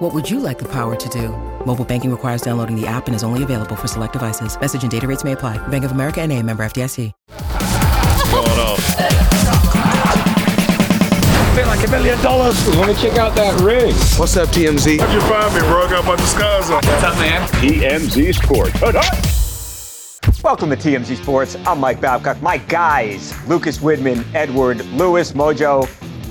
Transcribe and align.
What 0.00 0.14
would 0.14 0.30
you 0.30 0.40
like 0.40 0.58
the 0.58 0.64
power 0.64 0.96
to 0.96 1.08
do? 1.10 1.28
Mobile 1.66 1.84
banking 1.84 2.10
requires 2.10 2.40
downloading 2.40 2.74
the 2.74 2.86
app 2.86 3.06
and 3.06 3.14
is 3.14 3.22
only 3.22 3.42
available 3.42 3.76
for 3.76 3.86
select 3.86 4.14
devices. 4.14 4.58
Message 4.58 4.80
and 4.80 4.90
data 4.90 5.06
rates 5.06 5.24
may 5.24 5.32
apply. 5.32 5.58
Bank 5.68 5.84
of 5.84 5.92
America 5.92 6.22
and 6.22 6.32
a 6.32 6.42
member 6.42 6.62
FDIC. 6.62 7.12
going 8.32 8.48
on? 8.48 8.78
feel 11.54 11.66
like 11.66 11.86
a 11.86 11.90
million 11.90 12.18
dollars. 12.22 12.66
Let 12.78 12.88
me 12.88 12.94
check 12.94 13.18
out 13.18 13.34
that 13.34 13.60
ring. 13.60 13.92
What's 14.16 14.38
up, 14.38 14.48
TMZ? 14.48 15.00
How'd 15.00 15.12
you 15.12 15.20
find 15.20 15.54
me, 15.54 15.60
bro? 15.68 15.82
I 15.82 15.90
got 15.90 16.04
my 16.04 16.12
bunch 16.12 16.22
of 16.22 16.28
scars 16.28 16.70
on. 16.70 16.76
What's 16.76 17.04
up, 17.04 17.18
man? 17.18 17.46
TMZ 17.60 18.36
Sports. 18.42 18.80
Welcome 20.42 20.70
to 20.70 20.76
TMZ 20.76 21.22
Sports. 21.22 21.58
I'm 21.66 21.78
Mike 21.78 22.00
Babcock. 22.00 22.40
My 22.40 22.56
guys, 22.56 23.34
Lucas 23.46 23.76
Widman, 23.76 24.24
Edward 24.32 24.82
Lewis, 24.92 25.32
Mojo 25.32 25.86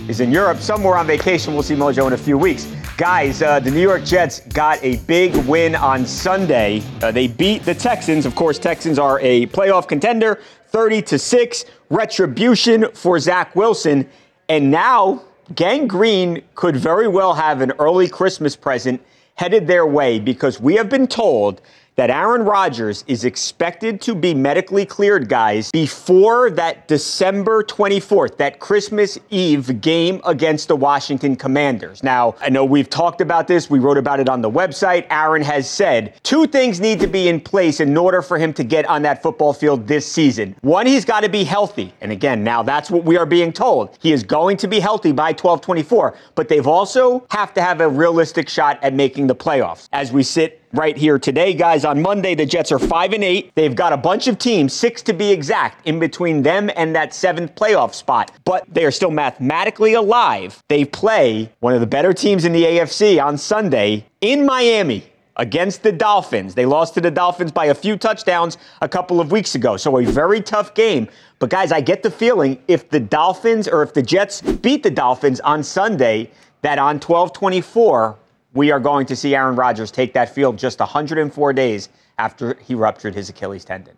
is 0.09 0.21
in 0.21 0.31
Europe, 0.31 0.57
somewhere 0.57 0.95
on 0.95 1.05
vacation. 1.05 1.53
We'll 1.53 1.61
see 1.61 1.75
Mojo 1.75 2.07
in 2.07 2.13
a 2.13 2.17
few 2.17 2.35
weeks. 2.35 2.65
Guys, 2.99 3.41
uh, 3.41 3.61
the 3.61 3.71
New 3.71 3.79
York 3.79 4.03
Jets 4.03 4.41
got 4.49 4.77
a 4.83 4.97
big 5.07 5.33
win 5.47 5.73
on 5.73 6.05
Sunday. 6.05 6.83
Uh, 7.01 7.13
they 7.13 7.27
beat 7.27 7.63
the 7.63 7.73
Texans. 7.73 8.25
Of 8.25 8.35
course, 8.35 8.59
Texans 8.59 8.99
are 8.99 9.21
a 9.21 9.45
playoff 9.45 9.87
contender, 9.87 10.41
30 10.67 11.03
to 11.03 11.17
6. 11.17 11.65
Retribution 11.89 12.91
for 12.93 13.17
Zach 13.17 13.55
Wilson. 13.55 14.05
And 14.49 14.69
now, 14.69 15.23
Gang 15.55 15.87
Green 15.87 16.41
could 16.55 16.75
very 16.75 17.07
well 17.07 17.33
have 17.33 17.61
an 17.61 17.71
early 17.79 18.09
Christmas 18.09 18.57
present 18.57 19.01
headed 19.35 19.65
their 19.65 19.85
way 19.85 20.19
because 20.19 20.59
we 20.59 20.75
have 20.75 20.89
been 20.89 21.07
told 21.07 21.61
that 21.99 22.09
Aaron 22.09 22.43
Rodgers 22.43 23.03
is 23.07 23.25
expected 23.25 23.99
to 23.99 24.15
be 24.15 24.33
medically 24.33 24.85
cleared, 24.85 25.27
guys, 25.27 25.69
before 25.71 26.49
that 26.51 26.87
December 26.87 27.61
24th, 27.61 28.37
that 28.37 28.61
Christmas 28.61 29.19
Eve 29.29 29.81
game 29.81 30.21
against 30.25 30.69
the 30.69 30.77
Washington 30.77 31.35
Commanders. 31.35 32.01
Now, 32.01 32.35
I 32.39 32.47
know 32.51 32.63
we've 32.63 32.89
talked 32.89 33.19
about 33.19 33.49
this, 33.49 33.69
we 33.69 33.79
wrote 33.79 33.97
about 33.97 34.21
it 34.21 34.29
on 34.29 34.41
the 34.41 34.49
website. 34.49 35.07
Aaron 35.09 35.41
has 35.41 35.69
said 35.69 36.13
two 36.23 36.47
things 36.47 36.79
need 36.79 37.01
to 37.01 37.07
be 37.07 37.27
in 37.27 37.41
place 37.41 37.81
in 37.81 37.97
order 37.97 38.21
for 38.21 38.37
him 38.37 38.53
to 38.53 38.63
get 38.63 38.85
on 38.85 39.01
that 39.01 39.21
football 39.21 39.51
field 39.51 39.85
this 39.85 40.09
season. 40.09 40.55
One, 40.61 40.85
he's 40.85 41.03
got 41.03 41.23
to 41.23 41.29
be 41.29 41.43
healthy. 41.43 41.93
And 41.99 42.13
again, 42.13 42.45
now 42.45 42.63
that's 42.63 42.89
what 42.89 43.03
we 43.03 43.17
are 43.17 43.25
being 43.25 43.51
told. 43.51 43.97
He 43.99 44.13
is 44.13 44.23
going 44.23 44.55
to 44.55 44.69
be 44.69 44.79
healthy 44.79 45.11
by 45.11 45.33
12 45.33 45.59
24, 45.59 46.15
but 46.35 46.47
they've 46.47 46.65
also 46.65 47.27
have 47.29 47.53
to 47.55 47.61
have 47.61 47.81
a 47.81 47.89
realistic 47.89 48.47
shot 48.47 48.81
at 48.81 48.93
making 48.93 49.27
the 49.27 49.35
playoffs. 49.35 49.89
As 49.91 50.13
we 50.13 50.23
sit 50.23 50.58
right 50.73 50.97
here 50.97 51.17
today, 51.19 51.53
guys. 51.53 51.85
On 51.85 52.01
Monday, 52.01 52.35
the 52.35 52.45
Jets 52.45 52.71
are 52.71 52.79
five 52.79 53.13
and 53.13 53.23
eight. 53.23 53.51
They've 53.55 53.75
got 53.75 53.93
a 53.93 53.97
bunch 53.97 54.27
of 54.27 54.37
teams, 54.37 54.73
six 54.73 55.01
to 55.03 55.13
be 55.13 55.31
exact, 55.31 55.87
in 55.87 55.99
between 55.99 56.43
them 56.43 56.69
and 56.75 56.95
that 56.95 57.13
seventh 57.13 57.55
playoff 57.55 57.93
spot. 57.93 58.31
But 58.45 58.65
they 58.71 58.85
are 58.85 58.91
still 58.91 59.11
mathematically 59.11 59.93
alive. 59.93 60.63
They 60.67 60.85
play 60.85 61.51
one 61.59 61.73
of 61.73 61.81
the 61.81 61.87
better 61.87 62.13
teams 62.13 62.45
in 62.45 62.53
the 62.53 62.63
AFC 62.63 63.23
on 63.23 63.37
Sunday 63.37 64.05
in 64.21 64.45
Miami 64.45 65.05
against 65.39 65.83
the 65.83 65.91
Dolphins. 65.91 66.53
They 66.53 66.65
lost 66.65 66.93
to 66.95 67.01
the 67.01 67.09
Dolphins 67.09 67.51
by 67.51 67.65
a 67.65 67.73
few 67.73 67.97
touchdowns 67.97 68.57
a 68.81 68.89
couple 68.89 69.21
of 69.21 69.31
weeks 69.31 69.55
ago. 69.55 69.77
So 69.77 69.97
a 69.97 70.05
very 70.05 70.41
tough 70.41 70.73
game. 70.75 71.07
But 71.39 71.49
guys, 71.49 71.71
I 71.71 71.79
get 71.79 72.03
the 72.03 72.11
feeling 72.11 72.61
if 72.67 72.89
the 72.89 72.99
Dolphins 72.99 73.67
or 73.67 73.81
if 73.81 73.93
the 73.93 74.03
Jets 74.03 74.41
beat 74.41 74.83
the 74.83 74.91
Dolphins 74.91 75.39
on 75.39 75.63
Sunday, 75.63 76.29
that 76.61 76.77
on 76.77 76.99
12 76.99 77.31
24, 77.31 78.17
we 78.53 78.71
are 78.71 78.79
going 78.79 79.05
to 79.07 79.15
see 79.15 79.35
Aaron 79.35 79.55
Rodgers 79.55 79.91
take 79.91 80.13
that 80.13 80.33
field 80.33 80.57
just 80.57 80.79
104 80.79 81.53
days 81.53 81.89
after 82.17 82.55
he 82.55 82.75
ruptured 82.75 83.15
his 83.15 83.29
Achilles 83.29 83.65
tendon. 83.65 83.95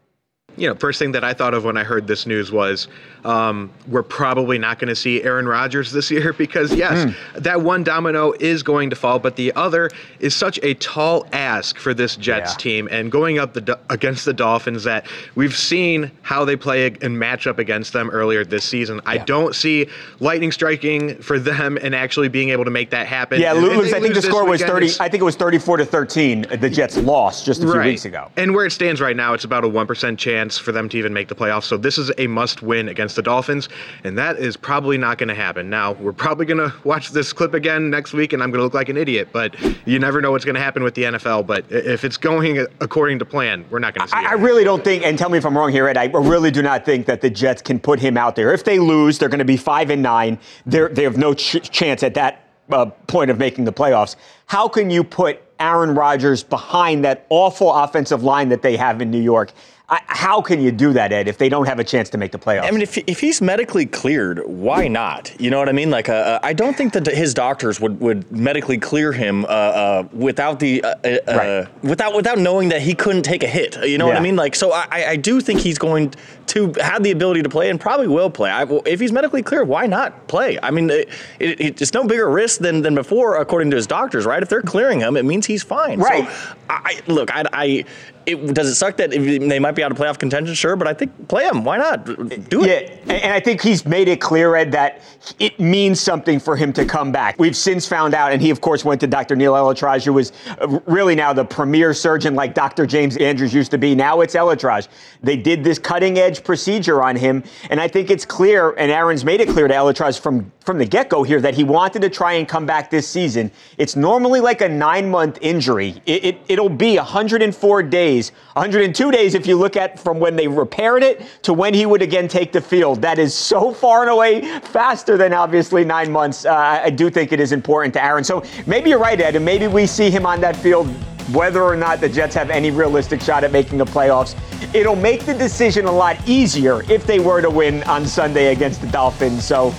You 0.57 0.67
know, 0.67 0.75
first 0.75 0.99
thing 0.99 1.11
that 1.13 1.23
I 1.23 1.33
thought 1.33 1.53
of 1.53 1.63
when 1.63 1.77
I 1.77 1.83
heard 1.83 2.07
this 2.07 2.25
news 2.25 2.51
was 2.51 2.87
um, 3.23 3.71
we're 3.87 4.03
probably 4.03 4.57
not 4.57 4.79
going 4.79 4.89
to 4.89 4.95
see 4.95 5.23
Aaron 5.23 5.47
Rodgers 5.47 5.91
this 5.91 6.09
year 6.11 6.33
because, 6.37 6.73
yes, 6.73 7.05
mm. 7.05 7.43
that 7.43 7.61
one 7.61 7.83
domino 7.83 8.33
is 8.39 8.63
going 8.63 8.89
to 8.89 8.95
fall, 8.95 9.19
but 9.19 9.35
the 9.35 9.53
other 9.53 9.89
is 10.19 10.35
such 10.35 10.59
a 10.63 10.73
tall 10.75 11.27
ask 11.31 11.77
for 11.77 11.93
this 11.93 12.15
Jets 12.15 12.53
yeah. 12.53 12.57
team. 12.57 12.89
And 12.91 13.11
going 13.11 13.39
up 13.39 13.53
the, 13.53 13.79
against 13.89 14.25
the 14.25 14.33
Dolphins, 14.33 14.83
that 14.83 15.05
we've 15.35 15.55
seen 15.55 16.11
how 16.21 16.45
they 16.45 16.55
play 16.55 16.95
and 17.01 17.17
match 17.17 17.47
up 17.47 17.59
against 17.59 17.93
them 17.93 18.09
earlier 18.09 18.43
this 18.43 18.63
season. 18.63 18.97
Yeah. 18.97 19.11
I 19.11 19.17
don't 19.19 19.55
see 19.55 19.87
lightning 20.19 20.51
striking 20.51 21.21
for 21.21 21.39
them 21.39 21.77
and 21.81 21.93
actually 21.93 22.29
being 22.29 22.49
able 22.49 22.65
to 22.65 22.71
make 22.71 22.89
that 22.91 23.07
happen. 23.07 23.39
Yeah, 23.39 23.53
lose, 23.53 23.93
I 23.93 23.99
think 23.99 24.15
the 24.15 24.21
score 24.21 24.45
was 24.45 24.61
30. 24.61 24.91
I 24.99 25.09
think 25.09 25.21
it 25.21 25.25
was 25.25 25.35
34 25.35 25.77
to 25.77 25.85
13. 25.85 26.47
The 26.59 26.69
Jets 26.69 26.97
lost 26.97 27.45
just 27.45 27.61
a 27.61 27.65
few 27.65 27.73
right. 27.73 27.85
weeks 27.85 28.05
ago. 28.05 28.31
And 28.37 28.55
where 28.55 28.65
it 28.65 28.71
stands 28.71 29.01
right 29.01 29.15
now, 29.15 29.33
it's 29.33 29.43
about 29.43 29.63
a 29.63 29.67
1% 29.69 30.17
chance 30.17 30.40
for 30.49 30.71
them 30.71 30.89
to 30.89 30.97
even 30.97 31.13
make 31.13 31.27
the 31.27 31.35
playoffs. 31.35 31.63
So 31.63 31.77
this 31.77 31.97
is 31.97 32.11
a 32.17 32.27
must 32.27 32.61
win 32.61 32.89
against 32.89 33.11
against 33.11 33.15
the 33.15 33.21
Dolphins, 33.23 33.67
and 34.03 34.17
that 34.17 34.37
is 34.37 34.55
probably 34.55 34.97
not 34.97 35.17
going 35.17 35.29
to 35.29 35.35
happen. 35.35 35.69
Now, 35.69 35.93
we're 35.93 36.13
probably 36.13 36.45
going 36.45 36.57
to 36.69 36.73
watch 36.83 37.09
this 37.09 37.33
clip 37.33 37.53
again 37.53 37.89
next 37.89 38.13
week, 38.13 38.33
and 38.33 38.41
I'm 38.41 38.51
going 38.51 38.59
to 38.59 38.63
look 38.63 38.73
like 38.73 38.89
an 38.89 38.97
idiot, 38.97 39.29
but 39.31 39.55
you 39.85 39.99
never 39.99 40.21
know 40.21 40.31
what's 40.31 40.45
going 40.45 40.55
to 40.55 40.61
happen 40.61 40.83
with 40.83 40.95
the 40.95 41.03
NFL. 41.03 41.47
But 41.47 41.65
if 41.69 42.03
it's 42.03 42.17
going 42.17 42.59
according 42.79 43.19
to 43.19 43.25
plan, 43.25 43.65
we're 43.69 43.79
not 43.79 43.93
going 43.93 44.07
to 44.07 44.11
see 44.11 44.17
I, 44.17 44.21
it. 44.21 44.27
I 44.27 44.33
really 44.33 44.63
don't 44.63 44.83
think, 44.83 45.03
and 45.03 45.17
tell 45.17 45.29
me 45.29 45.37
if 45.37 45.45
I'm 45.45 45.57
wrong 45.57 45.71
here, 45.71 45.87
Ed, 45.87 45.97
I 45.97 46.05
really 46.05 46.51
do 46.51 46.61
not 46.61 46.85
think 46.85 47.05
that 47.07 47.21
the 47.21 47.29
Jets 47.29 47.61
can 47.61 47.79
put 47.79 47.99
him 47.99 48.17
out 48.17 48.35
there. 48.35 48.53
If 48.53 48.63
they 48.63 48.79
lose, 48.79 49.17
they're 49.17 49.29
going 49.29 49.39
to 49.39 49.45
be 49.45 49.57
5 49.57 49.89
and 49.89 50.01
9. 50.01 50.39
They're, 50.65 50.89
they 50.89 51.03
have 51.03 51.17
no 51.17 51.33
ch- 51.33 51.69
chance 51.69 52.03
at 52.03 52.13
that 52.13 52.47
uh, 52.71 52.85
point 53.07 53.31
of 53.31 53.37
making 53.37 53.65
the 53.65 53.73
playoffs. 53.73 54.15
How 54.45 54.67
can 54.67 54.89
you 54.89 55.03
put 55.03 55.41
Aaron 55.59 55.93
Rodgers 55.95 56.43
behind 56.43 57.03
that 57.05 57.25
awful 57.29 57.73
offensive 57.73 58.23
line 58.23 58.49
that 58.49 58.61
they 58.61 58.77
have 58.77 59.01
in 59.01 59.11
New 59.11 59.21
York? 59.21 59.51
I, 59.91 59.99
how 60.07 60.41
can 60.41 60.61
you 60.61 60.71
do 60.71 60.93
that, 60.93 61.11
Ed, 61.11 61.27
if 61.27 61.37
they 61.37 61.49
don't 61.49 61.65
have 61.65 61.77
a 61.77 61.83
chance 61.83 62.09
to 62.11 62.17
make 62.17 62.31
the 62.31 62.39
playoffs? 62.39 62.63
I 62.63 62.71
mean, 62.71 62.81
if, 62.81 62.97
if 62.97 63.19
he's 63.19 63.41
medically 63.41 63.85
cleared, 63.85 64.41
why 64.45 64.87
not? 64.87 65.33
You 65.37 65.49
know 65.49 65.59
what 65.59 65.67
I 65.67 65.73
mean? 65.73 65.89
Like, 65.89 66.07
uh, 66.07 66.13
uh 66.13 66.39
I 66.41 66.53
don't 66.53 66.77
think 66.77 66.93
that 66.93 67.05
his 67.07 67.33
doctors 67.33 67.81
would, 67.81 67.99
would 67.99 68.31
medically 68.31 68.77
clear 68.77 69.11
him 69.11 69.43
uh, 69.43 69.47
uh, 69.47 70.07
without 70.13 70.61
the 70.61 70.81
uh, 70.81 70.95
uh, 71.03 71.17
right. 71.27 71.83
without 71.83 72.15
without 72.15 72.37
knowing 72.37 72.69
that 72.69 72.81
he 72.81 72.95
couldn't 72.95 73.23
take 73.23 73.43
a 73.43 73.47
hit. 73.47 73.75
You 73.85 73.97
know 73.97 74.05
yeah. 74.05 74.13
what 74.13 74.17
I 74.17 74.23
mean? 74.23 74.37
Like, 74.37 74.55
so 74.55 74.71
I, 74.71 74.87
I 74.91 75.15
do 75.17 75.41
think 75.41 75.59
he's 75.59 75.77
going 75.77 76.13
to 76.47 76.73
have 76.81 77.03
the 77.03 77.11
ability 77.11 77.43
to 77.43 77.49
play 77.49 77.69
and 77.69 77.79
probably 77.79 78.07
will 78.07 78.29
play. 78.29 78.49
I, 78.49 78.63
if 78.85 78.99
he's 78.99 79.11
medically 79.11 79.41
clear, 79.41 79.63
why 79.63 79.87
not 79.87 80.27
play? 80.27 80.59
I 80.61 80.71
mean, 80.71 80.89
it, 80.89 81.09
it, 81.39 81.81
it's 81.81 81.93
no 81.93 82.03
bigger 82.03 82.29
risk 82.29 82.59
than, 82.59 82.81
than 82.81 82.93
before, 82.93 83.37
according 83.37 83.71
to 83.71 83.77
his 83.77 83.87
doctors, 83.87 84.25
right? 84.25 84.43
If 84.43 84.49
they're 84.49 84.61
clearing 84.61 84.99
him, 84.99 85.15
it 85.15 85.23
means 85.23 85.45
he's 85.45 85.63
fine. 85.63 85.99
Right. 85.99 86.29
So, 86.29 86.55
I, 86.69 87.01
look, 87.07 87.33
I, 87.33 87.45
I 87.53 87.85
it, 88.25 88.53
does 88.53 88.67
it 88.67 88.75
suck 88.75 88.97
that 88.97 89.11
they 89.11 89.59
might 89.59 89.75
be 89.75 89.83
out 89.83 89.91
of 89.91 89.97
playoff 89.97 90.19
contention? 90.19 90.53
Sure, 90.53 90.75
but 90.75 90.87
I 90.87 90.93
think 90.93 91.27
play 91.27 91.45
him. 91.45 91.63
Why 91.63 91.77
not? 91.77 92.05
Do 92.49 92.63
it. 92.63 93.01
Yeah, 93.05 93.13
and 93.13 93.33
I 93.33 93.39
think 93.39 93.61
he's 93.61 93.85
made 93.85 94.07
it 94.07 94.21
clear, 94.21 94.55
Ed, 94.55 94.71
that 94.71 95.01
it 95.39 95.59
means 95.59 95.99
something 95.99 96.39
for 96.39 96.55
him 96.55 96.73
to 96.73 96.85
come 96.85 97.11
back. 97.11 97.39
We've 97.39 97.55
since 97.55 97.87
found 97.87 98.13
out, 98.13 98.31
and 98.31 98.41
he, 98.41 98.49
of 98.49 98.61
course, 98.61 98.85
went 98.85 99.01
to 99.01 99.07
Dr. 99.07 99.35
Neil 99.35 99.53
ElAttrache, 99.53 100.05
who 100.05 100.13
was 100.13 100.31
uh, 100.59 100.79
really 100.85 101.15
now 101.15 101.33
the 101.33 101.45
premier 101.45 101.93
surgeon 101.93 102.35
like 102.35 102.53
Dr. 102.53 102.85
James 102.85 103.17
Andrews 103.17 103.53
used 103.53 103.71
to 103.71 103.77
be. 103.77 103.95
Now 103.95 104.21
it's 104.21 104.35
ElAttrache. 104.35 104.87
They 105.21 105.37
did 105.37 105.63
this 105.63 105.79
cutting 105.79 106.17
edge 106.17 106.43
procedure 106.43 107.01
on 107.01 107.15
him, 107.15 107.43
and 107.69 107.79
I 107.79 107.87
think 107.87 108.09
it's 108.09 108.25
clear, 108.25 108.71
and 108.71 108.91
Aaron's 108.91 109.25
made 109.25 109.41
it 109.41 109.49
clear 109.49 109.67
to 109.67 109.73
ElAttrache 109.73 110.19
from, 110.19 110.51
from 110.61 110.77
the 110.77 110.85
get 110.85 111.09
go 111.09 111.23
here 111.23 111.41
that 111.41 111.55
he 111.55 111.63
wanted 111.63 112.01
to 112.01 112.09
try 112.09 112.33
and 112.33 112.47
come 112.47 112.65
back 112.65 112.89
this 112.89 113.07
season. 113.07 113.51
It's 113.77 113.95
normally 113.95 114.39
like 114.39 114.61
a 114.61 114.69
nine 114.69 115.09
month 115.09 115.37
injury, 115.41 116.01
it, 116.05 116.25
it, 116.25 116.37
it'll 116.47 116.69
be 116.69 116.97
104 116.97 117.83
days, 117.83 118.10
102 118.19 119.11
days 119.11 119.33
if 119.35 119.47
you 119.47 119.57
look 119.57 119.75
at 119.75 119.99
from 119.99 120.19
when 120.19 120.35
they 120.35 120.47
repaired 120.47 121.03
it 121.03 121.25
to 121.43 121.53
when 121.53 121.73
he 121.73 121.85
would 121.85 122.01
again 122.01 122.27
take 122.27 122.51
the 122.51 122.61
field. 122.61 123.01
That 123.01 123.17
is 123.17 123.33
so 123.33 123.71
far 123.73 124.01
and 124.01 124.11
away 124.11 124.59
faster 124.59 125.17
than 125.17 125.33
obviously 125.33 125.85
nine 125.85 126.11
months. 126.11 126.45
Uh, 126.45 126.81
I 126.83 126.89
do 126.89 127.09
think 127.09 127.31
it 127.31 127.39
is 127.39 127.51
important 127.51 127.93
to 127.95 128.03
Aaron. 128.03 128.23
So 128.23 128.43
maybe 128.65 128.89
you're 128.89 128.99
right, 128.99 129.19
Ed, 129.19 129.35
and 129.35 129.45
maybe 129.45 129.67
we 129.67 129.87
see 129.87 130.09
him 130.09 130.25
on 130.25 130.41
that 130.41 130.55
field 130.55 130.87
whether 131.33 131.63
or 131.63 131.77
not 131.77 132.01
the 132.01 132.09
Jets 132.09 132.35
have 132.35 132.49
any 132.49 132.71
realistic 132.71 133.21
shot 133.21 133.43
at 133.43 133.51
making 133.51 133.77
the 133.77 133.85
playoffs. 133.85 134.35
It'll 134.75 134.95
make 134.95 135.25
the 135.25 135.33
decision 135.33 135.85
a 135.85 135.91
lot 135.91 136.17
easier 136.27 136.83
if 136.91 137.05
they 137.05 137.19
were 137.19 137.41
to 137.41 137.49
win 137.49 137.83
on 137.83 138.05
Sunday 138.05 138.51
against 138.51 138.81
the 138.81 138.87
Dolphins. 138.87 139.45
So 139.45 139.73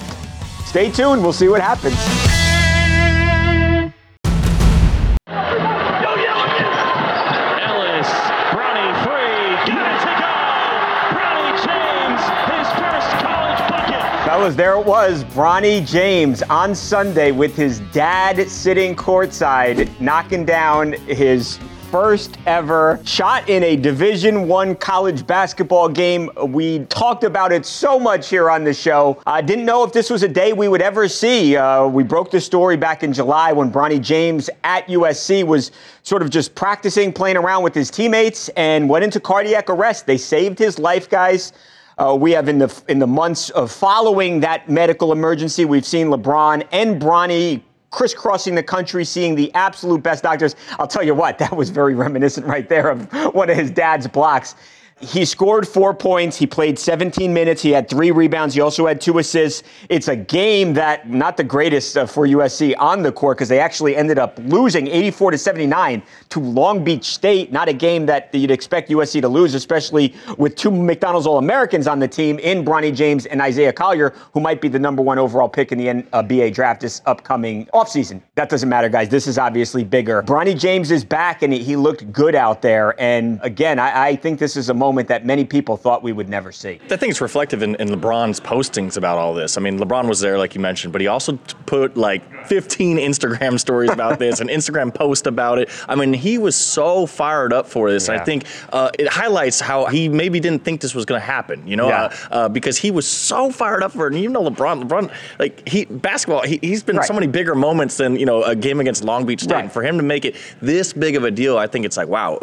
stay 0.64 0.90
tuned. 0.90 1.22
We'll 1.22 1.32
see 1.32 1.48
what 1.48 1.60
happens. 1.60 2.41
Fellas, 14.42 14.56
there 14.56 14.76
it 14.76 14.84
was. 14.84 15.22
Bronny 15.22 15.86
James 15.86 16.42
on 16.42 16.74
Sunday 16.74 17.30
with 17.30 17.54
his 17.54 17.78
dad 17.92 18.50
sitting 18.50 18.96
courtside, 18.96 19.88
knocking 20.00 20.44
down 20.44 20.94
his 21.06 21.60
first 21.92 22.38
ever 22.46 22.98
shot 23.04 23.48
in 23.48 23.62
a 23.62 23.76
Division 23.76 24.48
One 24.48 24.74
college 24.74 25.24
basketball 25.28 25.88
game. 25.88 26.28
We 26.48 26.80
talked 26.86 27.22
about 27.22 27.52
it 27.52 27.64
so 27.64 28.00
much 28.00 28.28
here 28.28 28.50
on 28.50 28.64
the 28.64 28.74
show. 28.74 29.22
I 29.26 29.42
didn't 29.42 29.64
know 29.64 29.84
if 29.84 29.92
this 29.92 30.10
was 30.10 30.24
a 30.24 30.28
day 30.28 30.52
we 30.52 30.66
would 30.66 30.82
ever 30.82 31.06
see. 31.06 31.56
Uh, 31.56 31.86
we 31.86 32.02
broke 32.02 32.32
the 32.32 32.40
story 32.40 32.76
back 32.76 33.04
in 33.04 33.12
July 33.12 33.52
when 33.52 33.70
Bronny 33.70 34.00
James 34.00 34.50
at 34.64 34.88
USC 34.88 35.44
was 35.44 35.70
sort 36.02 36.20
of 36.20 36.30
just 36.30 36.56
practicing, 36.56 37.12
playing 37.12 37.36
around 37.36 37.62
with 37.62 37.76
his 37.76 37.92
teammates, 37.92 38.48
and 38.56 38.88
went 38.88 39.04
into 39.04 39.20
cardiac 39.20 39.70
arrest. 39.70 40.04
They 40.04 40.18
saved 40.18 40.58
his 40.58 40.80
life, 40.80 41.08
guys. 41.08 41.52
Uh, 41.98 42.16
we 42.18 42.32
have 42.32 42.48
in 42.48 42.58
the 42.58 42.82
in 42.88 42.98
the 42.98 43.06
months 43.06 43.50
of 43.50 43.70
following 43.70 44.40
that 44.40 44.68
medical 44.68 45.12
emergency, 45.12 45.64
we've 45.64 45.84
seen 45.84 46.08
LeBron 46.08 46.66
and 46.72 47.00
Bronny 47.00 47.62
crisscrossing 47.90 48.54
the 48.54 48.62
country, 48.62 49.04
seeing 49.04 49.34
the 49.34 49.52
absolute 49.54 50.02
best 50.02 50.22
doctors. 50.22 50.56
I'll 50.78 50.86
tell 50.86 51.02
you 51.02 51.14
what, 51.14 51.38
that 51.38 51.54
was 51.54 51.70
very 51.70 51.94
reminiscent 51.94 52.46
right 52.46 52.68
there 52.68 52.88
of 52.88 53.12
one 53.34 53.50
of 53.50 53.56
his 53.56 53.70
dad's 53.70 54.08
blocks. 54.08 54.56
He 55.02 55.24
scored 55.24 55.66
four 55.66 55.92
points. 55.94 56.36
He 56.36 56.46
played 56.46 56.78
17 56.78 57.34
minutes. 57.34 57.60
He 57.60 57.70
had 57.70 57.88
three 57.88 58.12
rebounds. 58.12 58.54
He 58.54 58.60
also 58.60 58.86
had 58.86 59.00
two 59.00 59.18
assists. 59.18 59.64
It's 59.88 60.06
a 60.06 60.14
game 60.14 60.74
that 60.74 61.10
not 61.10 61.36
the 61.36 61.42
greatest 61.42 61.98
uh, 61.98 62.06
for 62.06 62.24
USC 62.24 62.74
on 62.78 63.02
the 63.02 63.10
court 63.10 63.36
because 63.36 63.48
they 63.48 63.58
actually 63.58 63.96
ended 63.96 64.20
up 64.20 64.38
losing 64.44 64.86
84 64.86 65.32
to 65.32 65.38
79 65.38 66.04
to 66.28 66.38
Long 66.38 66.84
Beach 66.84 67.04
State. 67.04 67.50
Not 67.50 67.68
a 67.68 67.72
game 67.72 68.06
that 68.06 68.32
you'd 68.32 68.52
expect 68.52 68.90
USC 68.90 69.20
to 69.20 69.28
lose, 69.28 69.54
especially 69.54 70.14
with 70.38 70.54
two 70.54 70.70
McDonald's 70.70 71.26
All 71.26 71.38
Americans 71.38 71.88
on 71.88 71.98
the 71.98 72.06
team 72.06 72.38
in 72.38 72.64
Bronny 72.64 72.94
James 72.94 73.26
and 73.26 73.42
Isaiah 73.42 73.72
Collier, 73.72 74.14
who 74.32 74.38
might 74.38 74.60
be 74.60 74.68
the 74.68 74.78
number 74.78 75.02
one 75.02 75.18
overall 75.18 75.48
pick 75.48 75.72
in 75.72 75.78
the 75.78 75.86
NBA 76.12 76.54
draft 76.54 76.80
this 76.80 77.02
upcoming 77.06 77.66
offseason. 77.74 78.22
That 78.36 78.48
doesn't 78.48 78.68
matter, 78.68 78.88
guys. 78.88 79.08
This 79.08 79.26
is 79.26 79.36
obviously 79.36 79.82
bigger. 79.82 80.22
Bronny 80.22 80.56
James 80.56 80.92
is 80.92 81.04
back 81.04 81.42
and 81.42 81.52
he 81.52 81.74
looked 81.74 82.12
good 82.12 82.36
out 82.36 82.62
there. 82.62 82.94
And 83.00 83.40
again, 83.42 83.80
I, 83.80 84.10
I 84.10 84.16
think 84.16 84.38
this 84.38 84.56
is 84.56 84.68
a 84.68 84.74
moment 84.74 84.91
moment 84.92 85.08
that 85.08 85.24
many 85.24 85.44
people 85.44 85.76
thought 85.76 86.02
we 86.02 86.12
would 86.12 86.28
never 86.28 86.52
see. 86.52 86.78
I 86.90 86.96
think 86.96 87.10
it's 87.10 87.20
reflective 87.20 87.62
in, 87.62 87.74
in 87.76 87.88
LeBron's 87.88 88.40
postings 88.40 88.96
about 88.96 89.18
all 89.18 89.32
this. 89.34 89.56
I 89.56 89.60
mean, 89.60 89.78
LeBron 89.78 90.06
was 90.06 90.20
there, 90.20 90.36
like 90.36 90.54
you 90.54 90.60
mentioned, 90.60 90.92
but 90.92 91.00
he 91.00 91.06
also 91.06 91.38
put 91.66 91.96
like 91.96 92.46
15 92.46 92.98
Instagram 92.98 93.58
stories 93.66 93.90
about 93.90 94.18
this, 94.18 94.40
an 94.40 94.48
Instagram 94.48 94.94
post 94.94 95.26
about 95.26 95.58
it. 95.58 95.70
I 95.88 95.94
mean, 95.94 96.12
he 96.12 96.38
was 96.38 96.56
so 96.56 97.06
fired 97.06 97.52
up 97.52 97.66
for 97.66 97.90
this. 97.90 98.08
Yeah. 98.08 98.14
I 98.14 98.24
think 98.24 98.44
uh, 98.72 98.90
it 98.98 99.08
highlights 99.08 99.60
how 99.60 99.86
he 99.86 100.08
maybe 100.08 100.40
didn't 100.40 100.64
think 100.64 100.80
this 100.80 100.94
was 100.94 101.04
going 101.04 101.20
to 101.20 101.26
happen, 101.26 101.66
you 101.66 101.76
know, 101.76 101.88
yeah. 101.88 102.04
uh, 102.04 102.34
uh, 102.34 102.48
because 102.48 102.76
he 102.76 102.90
was 102.90 103.06
so 103.06 103.50
fired 103.50 103.82
up 103.82 103.92
for 103.92 104.06
it. 104.06 104.12
And 104.12 104.22
even 104.22 104.32
know, 104.32 104.42
LeBron, 104.42 104.84
LeBron, 104.84 105.12
like 105.38 105.66
he 105.68 105.84
basketball, 105.84 106.42
he, 106.42 106.58
has 106.70 106.82
been 106.82 106.96
right. 106.96 107.06
so 107.06 107.14
many 107.14 107.26
bigger 107.26 107.54
moments 107.54 107.96
than 107.96 108.16
you 108.16 108.26
know 108.26 108.42
a 108.42 108.54
game 108.54 108.80
against 108.80 109.04
Long 109.04 109.24
Beach 109.24 109.42
State. 109.42 109.54
Right. 109.54 109.64
And 109.64 109.72
for 109.72 109.82
him 109.82 109.96
to 109.96 110.02
make 110.02 110.24
it 110.24 110.36
this 110.60 110.92
big 110.92 111.16
of 111.16 111.24
a 111.24 111.30
deal, 111.30 111.58
I 111.58 111.66
think 111.66 111.86
it's 111.86 111.96
like 111.96 112.08
wow, 112.08 112.38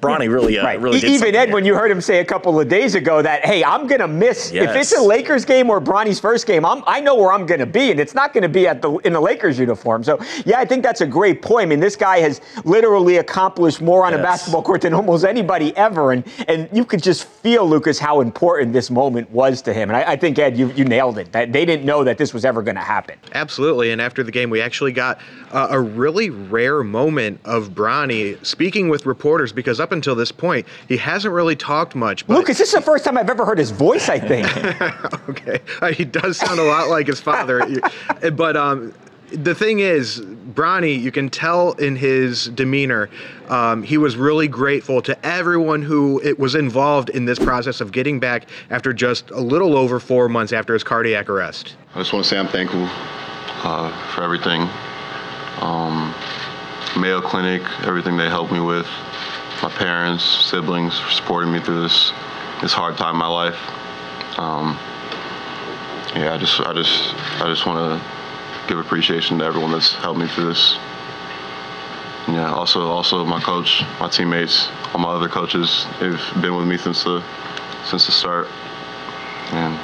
Bronny 0.00 0.30
really, 0.30 0.58
uh, 0.58 0.64
right. 0.64 0.80
really. 0.80 0.98
Even 0.98 1.34
Ed, 1.34 1.52
when 1.52 1.64
you 1.64 1.74
heard 1.78 1.92
him 1.92 2.00
say 2.00 2.18
a 2.18 2.24
couple 2.24 2.58
of 2.58 2.68
days 2.68 2.96
ago 2.96 3.22
that 3.22 3.46
hey, 3.46 3.62
I'm 3.62 3.86
going 3.86 4.00
to 4.00 4.08
miss 4.08 4.50
yes. 4.50 4.68
if 4.68 4.76
it's 4.76 4.92
a 4.98 5.00
Lakers 5.00 5.44
game 5.44 5.70
or 5.70 5.80
Bronny's 5.80 6.18
first 6.18 6.44
game. 6.44 6.64
I'm, 6.64 6.82
I 6.88 7.00
know 7.00 7.14
where 7.14 7.32
I'm 7.32 7.46
going 7.46 7.60
to 7.60 7.66
be, 7.66 7.92
and 7.92 8.00
it's 8.00 8.14
not 8.14 8.32
going 8.32 8.42
to 8.42 8.48
be 8.48 8.66
at 8.66 8.82
the 8.82 8.96
in 8.98 9.12
the 9.12 9.20
Lakers 9.20 9.60
uniform. 9.60 10.02
So 10.02 10.18
yeah, 10.44 10.58
I 10.58 10.64
think 10.64 10.82
that's 10.82 11.02
a 11.02 11.06
great 11.06 11.40
point. 11.40 11.62
I 11.62 11.66
mean, 11.66 11.78
this 11.78 11.94
guy 11.94 12.18
has 12.18 12.40
literally 12.64 13.18
accomplished 13.18 13.80
more 13.80 14.04
on 14.04 14.12
yes. 14.12 14.18
a 14.18 14.22
basketball 14.22 14.62
court 14.62 14.80
than 14.80 14.92
almost 14.92 15.24
anybody 15.24 15.76
ever, 15.76 16.10
and 16.10 16.24
and 16.48 16.68
you 16.72 16.84
could 16.84 17.02
just 17.02 17.24
feel 17.24 17.64
Lucas 17.64 17.98
how 18.00 18.22
important 18.22 18.72
this 18.72 18.90
moment 18.90 19.30
was 19.30 19.62
to 19.62 19.72
him. 19.72 19.88
And 19.88 19.96
I, 19.96 20.12
I 20.12 20.16
think 20.16 20.36
Ed, 20.40 20.58
you 20.58 20.72
you 20.72 20.84
nailed 20.84 21.16
it. 21.18 21.30
That 21.30 21.52
they 21.52 21.64
didn't 21.64 21.86
know 21.86 22.02
that 22.02 22.18
this 22.18 22.34
was 22.34 22.44
ever 22.44 22.60
going 22.60 22.74
to 22.74 22.80
happen. 22.80 23.16
Absolutely. 23.34 23.92
And 23.92 24.00
after 24.00 24.24
the 24.24 24.32
game, 24.32 24.50
we 24.50 24.60
actually 24.60 24.92
got 24.92 25.20
uh, 25.52 25.68
a 25.70 25.80
really 25.80 26.30
rare 26.30 26.82
moment 26.82 27.38
of 27.44 27.70
Bronny 27.70 28.44
speaking 28.44 28.88
with 28.88 29.06
reporters 29.06 29.52
because 29.52 29.78
up 29.78 29.92
until 29.92 30.16
this 30.16 30.32
point, 30.32 30.66
he 30.88 30.96
hasn't 30.96 31.32
really 31.32 31.54
talked 31.58 31.94
much. 31.94 32.26
But 32.26 32.34
Lucas, 32.34 32.58
this 32.58 32.68
is 32.68 32.74
the 32.74 32.80
first 32.80 33.04
time 33.04 33.18
I've 33.18 33.30
ever 33.30 33.44
heard 33.44 33.58
his 33.58 33.70
voice. 33.70 34.08
I 34.08 34.18
think. 34.18 34.46
okay, 35.28 35.60
uh, 35.80 35.92
he 35.92 36.04
does 36.04 36.36
sound 36.36 36.58
a 36.58 36.64
lot 36.64 36.88
like 36.88 37.06
his 37.06 37.20
father, 37.20 37.62
but 38.32 38.56
um, 38.56 38.94
the 39.32 39.54
thing 39.54 39.80
is, 39.80 40.20
Bronny, 40.20 40.98
you 41.00 41.12
can 41.12 41.28
tell 41.28 41.72
in 41.72 41.96
his 41.96 42.46
demeanor, 42.46 43.10
um, 43.48 43.82
he 43.82 43.98
was 43.98 44.16
really 44.16 44.48
grateful 44.48 45.02
to 45.02 45.26
everyone 45.26 45.82
who 45.82 46.20
it 46.22 46.38
was 46.38 46.54
involved 46.54 47.10
in 47.10 47.24
this 47.26 47.38
process 47.38 47.80
of 47.80 47.92
getting 47.92 48.20
back 48.20 48.48
after 48.70 48.92
just 48.92 49.30
a 49.30 49.40
little 49.40 49.76
over 49.76 50.00
four 50.00 50.28
months 50.28 50.52
after 50.52 50.72
his 50.72 50.82
cardiac 50.82 51.28
arrest. 51.28 51.76
I 51.94 51.98
just 51.98 52.12
want 52.12 52.24
to 52.24 52.30
say 52.30 52.38
I'm 52.38 52.48
thankful 52.48 52.86
uh, 52.88 54.14
for 54.14 54.22
everything. 54.22 54.62
Um, 55.60 56.14
Mayo 56.98 57.20
Clinic, 57.20 57.62
everything 57.84 58.16
they 58.16 58.28
helped 58.28 58.52
me 58.52 58.60
with, 58.60 58.86
my 59.62 59.70
parents, 59.70 60.24
siblings 60.24 60.98
for 60.98 61.10
supporting 61.10 61.52
me 61.52 61.60
through 61.60 61.82
this 61.82 62.12
this 62.60 62.72
hard 62.72 62.96
time 62.96 63.14
in 63.14 63.18
my 63.18 63.28
life. 63.28 63.58
Um, 64.38 64.76
yeah, 66.14 66.34
I 66.34 66.38
just 66.38 66.60
I 66.60 66.72
just 66.72 67.14
I 67.40 67.46
just 67.46 67.66
want 67.66 67.78
to 67.78 68.68
give 68.68 68.78
appreciation 68.78 69.38
to 69.38 69.44
everyone 69.44 69.72
that's 69.72 69.94
helped 69.94 70.20
me 70.20 70.28
through 70.28 70.46
this. 70.46 70.76
Yeah, 72.28 72.52
also 72.52 72.88
also 72.88 73.24
my 73.24 73.40
coach, 73.40 73.82
my 74.00 74.08
teammates, 74.08 74.68
all 74.92 75.00
my 75.00 75.08
other 75.08 75.28
coaches, 75.28 75.86
they've 75.98 76.20
been 76.40 76.56
with 76.56 76.66
me 76.66 76.76
since 76.76 77.04
the 77.04 77.22
since 77.84 78.06
the 78.06 78.12
start. 78.12 78.48
And 79.52 79.78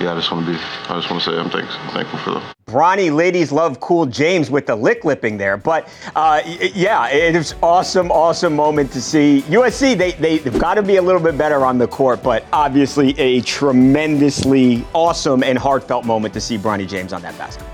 yeah, 0.00 0.12
I 0.12 0.14
just 0.16 0.30
want 0.30 0.46
to 0.46 0.52
be 0.52 0.58
I 0.58 0.96
just 0.96 1.10
want 1.10 1.22
to 1.22 1.30
say 1.30 1.38
I'm 1.38 1.50
thanks, 1.50 1.74
thankful 1.92 2.18
for 2.20 2.30
them. 2.32 2.42
Bronny 2.66 3.14
ladies 3.14 3.52
love 3.52 3.78
cool 3.80 4.06
James 4.06 4.50
with 4.50 4.66
the 4.66 4.74
lick 4.74 5.04
lipping 5.04 5.36
there. 5.36 5.56
But 5.56 5.88
uh, 6.16 6.42
yeah, 6.74 7.08
it 7.08 7.36
was 7.36 7.54
awesome, 7.62 8.10
awesome 8.10 8.56
moment 8.56 8.90
to 8.92 9.02
see. 9.02 9.42
USC, 9.48 9.96
they, 9.96 10.12
they, 10.12 10.38
they've 10.38 10.58
got 10.58 10.74
to 10.74 10.82
be 10.82 10.96
a 10.96 11.02
little 11.02 11.20
bit 11.20 11.38
better 11.38 11.64
on 11.64 11.78
the 11.78 11.86
court, 11.86 12.22
but 12.22 12.44
obviously 12.52 13.18
a 13.18 13.42
tremendously 13.42 14.84
awesome 14.92 15.42
and 15.42 15.58
heartfelt 15.58 16.04
moment 16.04 16.34
to 16.34 16.40
see 16.40 16.58
Bronny 16.58 16.88
James 16.88 17.12
on 17.12 17.22
that 17.22 17.36
basket. 17.38 17.66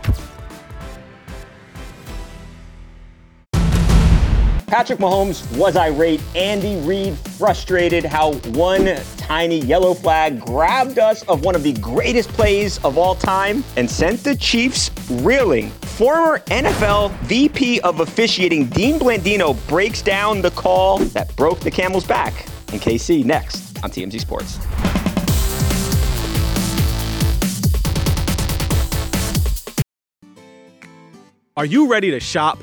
Patrick 4.71 5.01
Mahomes 5.01 5.45
was 5.59 5.77
irate. 5.77 6.21
Andy 6.37 6.81
Reid 6.87 7.19
frustrated 7.19 8.05
how 8.05 8.35
one 8.51 8.97
tiny 9.17 9.59
yellow 9.59 9.95
flag 9.95 10.41
grabbed 10.41 11.01
us 11.01 11.25
of 11.25 11.45
one 11.45 11.57
of 11.57 11.65
the 11.65 11.73
greatest 11.73 12.29
plays 12.29 12.79
of 12.85 12.97
all 12.97 13.17
time 13.17 13.65
and 13.77 13.91
sent 13.91 14.23
the 14.23 14.37
Chiefs 14.37 14.93
reeling. 15.11 15.71
Former 15.71 16.39
NFL 16.47 17.11
VP 17.23 17.81
of 17.81 17.99
officiating 17.99 18.67
Dean 18.67 18.97
Blandino 19.01 19.57
breaks 19.67 20.03
down 20.03 20.41
the 20.41 20.53
call 20.53 20.99
that 20.99 21.35
broke 21.35 21.59
the 21.59 21.71
camel's 21.73 22.07
back. 22.07 22.47
In 22.73 22.79
KC 22.79 23.25
next 23.25 23.83
on 23.83 23.91
TMZ 23.91 24.21
Sports. 24.21 24.61
Are 31.57 31.67
you 31.67 31.91
ready 31.91 32.13
to 32.13 32.21
shop? 32.21 32.63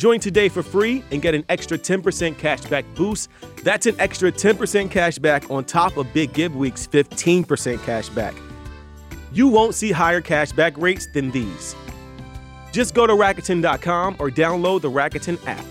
Join 0.00 0.18
today 0.18 0.48
for 0.48 0.62
free 0.62 1.04
and 1.10 1.20
get 1.20 1.34
an 1.34 1.44
extra 1.50 1.76
10% 1.76 2.36
cashback 2.36 2.86
boost. 2.94 3.28
That's 3.62 3.84
an 3.84 3.94
extra 3.98 4.32
10% 4.32 4.88
cashback 4.88 5.50
on 5.50 5.62
top 5.62 5.98
of 5.98 6.10
Big 6.14 6.32
Give 6.32 6.56
Week's 6.56 6.86
15% 6.86 7.44
cashback. 7.44 8.34
You 9.30 9.48
won't 9.48 9.74
see 9.74 9.92
higher 9.92 10.22
cashback 10.22 10.80
rates 10.80 11.06
than 11.12 11.30
these. 11.30 11.76
Just 12.72 12.94
go 12.94 13.06
to 13.06 13.12
Rakuten.com 13.12 14.16
or 14.18 14.30
download 14.30 14.80
the 14.80 14.90
Rakuten 14.90 15.38
app. 15.46 15.66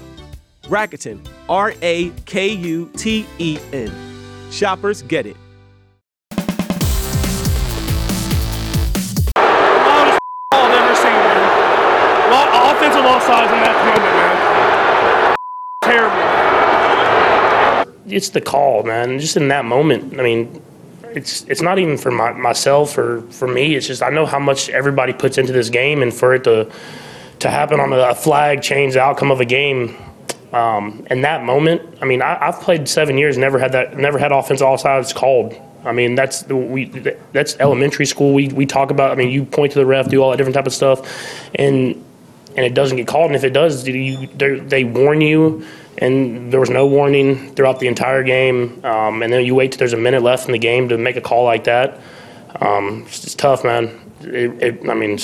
Rakuten, 0.66 1.28
R 1.50 1.74
A 1.82 2.12
K 2.28 2.50
U 2.50 2.92
T 2.98 3.26
E 3.40 3.58
N. 3.74 3.92
Shoppers 4.52 5.02
get 5.02 5.26
it. 5.26 5.38
It's 18.12 18.30
the 18.30 18.42
call, 18.42 18.84
man. 18.84 19.20
Just 19.20 19.38
in 19.38 19.48
that 19.50 19.66
moment, 19.66 20.20
I 20.20 20.24
mean, 20.24 20.62
it's 21.04 21.44
it's 21.44 21.62
not 21.62 21.80
even 21.80 21.98
for 21.98 22.12
my, 22.12 22.32
myself 22.34 22.98
or 22.98 23.22
for 23.32 23.48
me. 23.48 23.76
It's 23.76 23.88
just 23.88 24.02
I 24.02 24.10
know 24.10 24.26
how 24.26 24.40
much 24.40 24.70
everybody 24.70 25.14
puts 25.14 25.38
into 25.38 25.54
this 25.54 25.70
game, 25.70 26.02
and 26.02 26.14
for 26.14 26.34
it 26.36 26.44
to 26.44 26.72
to 27.40 27.50
happen 27.50 27.80
on 27.80 27.94
a 27.94 28.14
flag 28.14 28.62
change 28.62 28.94
the 28.96 29.02
outcome 29.02 29.32
of 29.32 29.40
a 29.40 29.46
game, 29.46 29.96
Um, 30.52 31.06
in 31.12 31.22
that 31.22 31.44
moment, 31.44 31.82
I 32.02 32.06
mean, 32.06 32.22
I, 32.24 32.46
have 32.46 32.60
played 32.62 32.90
seven 32.90 33.18
years, 33.18 33.38
never 33.38 33.60
had 33.60 33.72
that, 33.74 33.98
never 33.98 34.18
had 34.18 34.32
offense 34.32 34.62
all 34.62 34.78
sides 34.78 35.14
called. 35.14 35.54
I 35.86 35.92
mean, 35.92 36.16
that's 36.16 36.46
we 36.48 36.86
that's 37.32 37.56
elementary 37.60 38.06
school. 38.08 38.34
We 38.34 38.48
we 38.50 38.66
talk 38.66 38.90
about. 38.92 39.12
I 39.12 39.16
mean, 39.16 39.30
you 39.30 39.46
point 39.46 39.74
to 39.74 39.80
the 39.80 39.86
ref, 39.86 40.10
do 40.10 40.22
all 40.22 40.32
that 40.32 40.38
different 40.38 40.56
type 40.56 40.66
of 40.66 40.74
stuff, 40.74 41.00
and 41.56 42.04
and 42.58 42.66
it 42.66 42.74
doesn't 42.74 42.98
get 42.98 43.08
called. 43.08 43.28
And 43.28 43.36
if 43.36 43.44
it 43.44 43.54
does, 43.54 43.88
you, 43.88 44.28
they 44.28 44.84
warn 44.84 45.22
you, 45.22 45.64
and 46.00 46.52
there 46.52 46.60
was 46.60 46.70
no 46.70 46.88
warning 46.88 47.54
throughout 47.56 47.80
the 47.80 47.88
entire 47.88 48.24
game. 48.24 48.84
Um, 48.84 49.22
and 49.22 49.32
then 49.32 49.46
you 49.46 49.54
wait 49.54 49.74
till 49.74 49.80
there's 49.80 49.94
a 49.94 49.98
minute 49.98 50.24
left 50.24 50.48
in 50.48 50.54
the 50.54 50.60
game 50.60 50.90
to 50.90 50.98
make 50.98 51.18
a 51.18 51.22
call 51.22 51.44
like 51.44 51.66
that. 51.66 52.00
Um, 52.62 53.04
it's, 53.06 53.26
it's 53.26 53.36
tough, 53.36 53.64
man. 53.64 54.00
It, 54.22 54.64
it, 54.64 54.90
I 54.90 54.94
mean, 54.94 55.20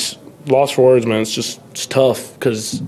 lost 0.47 0.75
for 0.75 0.85
words, 0.85 1.05
man. 1.05 1.21
It's 1.21 1.33
just 1.33 1.59
it's 1.71 1.85
tough 1.85 2.33
because 2.33 2.81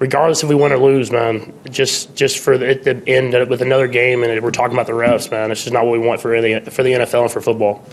regardless 0.00 0.42
if 0.42 0.48
we 0.48 0.54
win 0.54 0.72
or 0.72 0.78
lose, 0.78 1.12
man, 1.12 1.52
just 1.70 2.16
just 2.16 2.38
for 2.38 2.58
the, 2.58 3.02
end 3.06 3.32
with 3.48 3.62
another 3.62 3.86
game 3.86 4.24
and 4.24 4.42
we're 4.42 4.50
talking 4.50 4.74
about 4.74 4.86
the 4.86 4.92
refs, 4.92 5.30
man. 5.30 5.52
It's 5.52 5.62
just 5.62 5.72
not 5.72 5.84
what 5.84 5.92
we 5.92 6.04
want 6.04 6.20
for 6.20 6.40
the 6.40 6.60
for 6.70 6.82
the 6.82 6.92
NFL 6.92 7.22
and 7.22 7.30
for 7.30 7.40
football. 7.40 7.84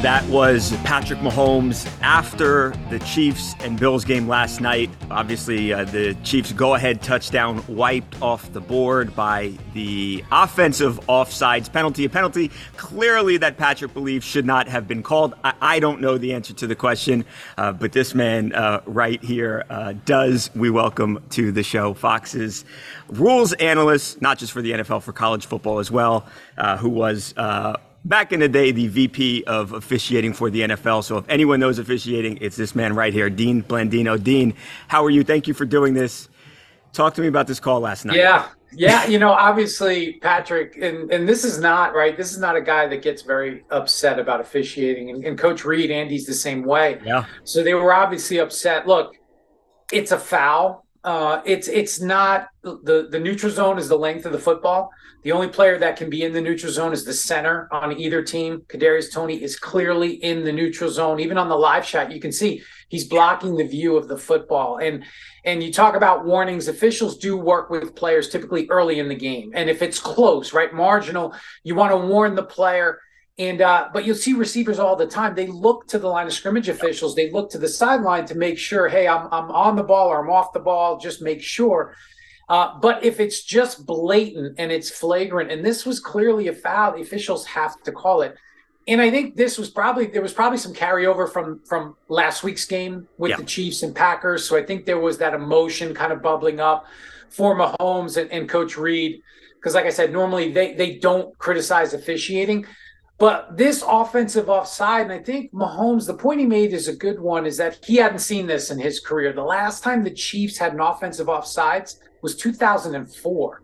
That 0.00 0.26
was 0.30 0.72
Patrick 0.78 1.18
Mahomes 1.18 1.86
after 2.00 2.70
the 2.88 2.98
Chiefs 3.00 3.54
and 3.60 3.78
Bills 3.78 4.02
game 4.02 4.26
last 4.26 4.62
night. 4.62 4.88
Obviously, 5.10 5.74
uh, 5.74 5.84
the 5.84 6.14
Chiefs 6.24 6.52
go 6.52 6.74
ahead 6.74 7.02
touchdown 7.02 7.62
wiped 7.68 8.20
off 8.22 8.50
the 8.54 8.62
board 8.62 9.14
by 9.14 9.52
the 9.74 10.24
offensive 10.32 10.98
offsides 11.06 11.70
penalty. 11.70 12.06
A 12.06 12.08
penalty 12.08 12.50
clearly 12.78 13.36
that 13.36 13.58
Patrick 13.58 13.92
believes 13.92 14.24
should 14.24 14.46
not 14.46 14.68
have 14.68 14.88
been 14.88 15.02
called. 15.02 15.34
I, 15.44 15.52
I 15.60 15.80
don't 15.80 16.00
know 16.00 16.16
the 16.16 16.32
answer 16.32 16.54
to 16.54 16.66
the 16.66 16.74
question, 16.74 17.26
uh, 17.58 17.72
but 17.72 17.92
this 17.92 18.14
man 18.14 18.54
uh, 18.54 18.80
right 18.86 19.22
here 19.22 19.66
uh, 19.68 19.92
does. 20.06 20.50
We 20.54 20.70
welcome 20.70 21.22
to 21.30 21.49
the 21.50 21.62
show 21.62 21.94
Fox's 21.94 22.64
rules 23.08 23.52
analyst, 23.54 24.20
not 24.22 24.38
just 24.38 24.52
for 24.52 24.62
the 24.62 24.72
NFL, 24.72 25.02
for 25.02 25.12
college 25.12 25.46
football 25.46 25.78
as 25.78 25.90
well, 25.90 26.26
uh, 26.58 26.76
who 26.76 26.88
was 26.88 27.34
uh, 27.36 27.76
back 28.04 28.32
in 28.32 28.40
the 28.40 28.48
day 28.48 28.72
the 28.72 28.88
VP 28.88 29.44
of 29.44 29.72
officiating 29.72 30.32
for 30.32 30.50
the 30.50 30.62
NFL. 30.62 31.04
So 31.04 31.18
if 31.18 31.24
anyone 31.28 31.60
knows 31.60 31.78
officiating, 31.78 32.38
it's 32.40 32.56
this 32.56 32.74
man 32.74 32.94
right 32.94 33.12
here, 33.12 33.30
Dean 33.30 33.62
Blandino. 33.62 34.22
Dean, 34.22 34.54
how 34.88 35.04
are 35.04 35.10
you? 35.10 35.24
Thank 35.24 35.48
you 35.48 35.54
for 35.54 35.64
doing 35.64 35.94
this. 35.94 36.28
Talk 36.92 37.14
to 37.14 37.20
me 37.20 37.28
about 37.28 37.46
this 37.46 37.60
call 37.60 37.80
last 37.80 38.04
night. 38.04 38.16
Yeah. 38.16 38.48
Yeah, 38.72 39.06
you 39.06 39.18
know, 39.18 39.32
obviously 39.32 40.14
Patrick, 40.20 40.76
and 40.80 41.12
and 41.12 41.28
this 41.28 41.44
is 41.44 41.58
not 41.58 41.94
right. 41.94 42.16
This 42.16 42.32
is 42.32 42.38
not 42.38 42.54
a 42.54 42.60
guy 42.60 42.86
that 42.86 43.02
gets 43.02 43.22
very 43.22 43.64
upset 43.70 44.18
about 44.18 44.40
officiating, 44.40 45.10
and, 45.10 45.24
and 45.24 45.38
Coach 45.38 45.64
Reid, 45.64 45.90
Andy's 45.90 46.24
the 46.26 46.34
same 46.34 46.62
way. 46.64 47.00
Yeah. 47.04 47.24
So 47.42 47.64
they 47.64 47.74
were 47.74 47.92
obviously 47.92 48.38
upset. 48.38 48.86
Look, 48.86 49.16
it's 49.92 50.12
a 50.12 50.18
foul. 50.18 50.86
Uh, 51.02 51.40
it's 51.46 51.66
it's 51.66 52.00
not 52.00 52.48
the 52.62 53.08
the 53.10 53.18
neutral 53.18 53.50
zone 53.50 53.78
is 53.78 53.88
the 53.88 53.96
length 53.96 54.26
of 54.26 54.32
the 54.32 54.38
football. 54.38 54.90
The 55.22 55.32
only 55.32 55.48
player 55.48 55.78
that 55.78 55.96
can 55.96 56.10
be 56.10 56.24
in 56.24 56.32
the 56.32 56.40
neutral 56.40 56.72
zone 56.72 56.92
is 56.92 57.04
the 57.04 57.12
center 57.14 57.68
on 57.72 57.98
either 57.98 58.22
team. 58.22 58.62
Kadarius 58.68 59.12
Toney 59.12 59.42
is 59.42 59.58
clearly 59.58 60.12
in 60.22 60.44
the 60.44 60.52
neutral 60.52 60.90
zone. 60.90 61.20
Even 61.20 61.38
on 61.38 61.48
the 61.48 61.56
live 61.56 61.84
shot, 61.86 62.12
you 62.12 62.20
can 62.20 62.32
see 62.32 62.62
he's 62.88 63.04
blocking 63.04 63.56
the 63.56 63.66
view 63.66 63.96
of 63.96 64.08
the 64.08 64.18
football. 64.18 64.78
And 64.78 65.04
and 65.44 65.62
you 65.62 65.72
talk 65.72 65.94
about 65.94 66.26
warnings. 66.26 66.68
Officials 66.68 67.16
do 67.16 67.34
work 67.34 67.70
with 67.70 67.94
players 67.94 68.28
typically 68.28 68.66
early 68.68 68.98
in 68.98 69.08
the 69.08 69.14
game, 69.14 69.52
and 69.54 69.70
if 69.70 69.80
it's 69.80 69.98
close, 69.98 70.52
right, 70.52 70.72
marginal, 70.74 71.34
you 71.64 71.74
want 71.74 71.92
to 71.92 71.96
warn 71.96 72.34
the 72.34 72.42
player 72.42 73.00
and 73.40 73.62
uh, 73.62 73.88
but 73.90 74.04
you'll 74.04 74.14
see 74.14 74.34
receivers 74.34 74.78
all 74.78 74.94
the 74.94 75.06
time. 75.06 75.34
They 75.34 75.46
look 75.46 75.86
to 75.88 75.98
the 75.98 76.06
line 76.06 76.26
of 76.26 76.34
scrimmage 76.34 76.68
officials. 76.68 77.14
They 77.14 77.30
look 77.30 77.50
to 77.50 77.58
the 77.58 77.68
sideline 77.68 78.26
to 78.26 78.34
make 78.34 78.58
sure, 78.58 78.86
hey, 78.86 79.08
I'm 79.08 79.28
I'm 79.32 79.50
on 79.50 79.76
the 79.76 79.82
ball 79.82 80.08
or 80.08 80.22
I'm 80.22 80.30
off 80.30 80.52
the 80.52 80.60
ball. 80.60 80.98
Just 80.98 81.22
make 81.22 81.40
sure. 81.40 81.96
Uh, 82.50 82.78
but 82.80 83.02
if 83.02 83.18
it's 83.18 83.42
just 83.42 83.86
blatant 83.86 84.56
and 84.58 84.70
it's 84.70 84.90
flagrant, 84.90 85.50
and 85.50 85.64
this 85.64 85.86
was 85.86 86.00
clearly 86.00 86.48
a 86.48 86.52
foul, 86.52 86.92
the 86.92 87.00
officials 87.00 87.46
have 87.46 87.80
to 87.84 87.92
call 87.92 88.20
it. 88.20 88.36
And 88.86 89.00
I 89.00 89.10
think 89.10 89.36
this 89.36 89.56
was 89.56 89.70
probably 89.70 90.06
there 90.06 90.20
was 90.20 90.34
probably 90.34 90.58
some 90.58 90.74
carryover 90.74 91.30
from 91.32 91.60
from 91.64 91.96
last 92.08 92.42
week's 92.42 92.66
game 92.66 93.08
with 93.16 93.30
yeah. 93.30 93.36
the 93.36 93.44
Chiefs 93.44 93.82
and 93.82 93.94
Packers. 93.94 94.44
So 94.44 94.54
I 94.54 94.62
think 94.62 94.84
there 94.84 95.00
was 95.00 95.16
that 95.16 95.32
emotion 95.32 95.94
kind 95.94 96.12
of 96.12 96.20
bubbling 96.20 96.60
up 96.60 96.84
for 97.30 97.56
Mahomes 97.56 98.18
and, 98.20 98.30
and 98.30 98.50
Coach 98.50 98.76
Reid. 98.76 99.22
Because 99.54 99.74
like 99.74 99.86
I 99.86 99.90
said, 99.90 100.12
normally 100.12 100.52
they 100.52 100.74
they 100.74 100.98
don't 100.98 101.38
criticize 101.38 101.94
officiating. 101.94 102.66
But 103.20 103.54
this 103.54 103.84
offensive 103.86 104.48
offside, 104.48 105.02
and 105.02 105.12
I 105.12 105.18
think 105.18 105.52
Mahomes, 105.52 106.06
the 106.06 106.14
point 106.14 106.40
he 106.40 106.46
made 106.46 106.72
is 106.72 106.88
a 106.88 106.96
good 106.96 107.20
one, 107.20 107.44
is 107.44 107.58
that 107.58 107.84
he 107.84 107.96
hadn't 107.96 108.20
seen 108.20 108.46
this 108.46 108.70
in 108.70 108.78
his 108.78 108.98
career. 108.98 109.34
The 109.34 109.42
last 109.42 109.84
time 109.84 110.02
the 110.02 110.10
Chiefs 110.10 110.56
had 110.56 110.72
an 110.72 110.80
offensive 110.80 111.26
offsides 111.26 111.98
was 112.22 112.34
2004. 112.34 113.60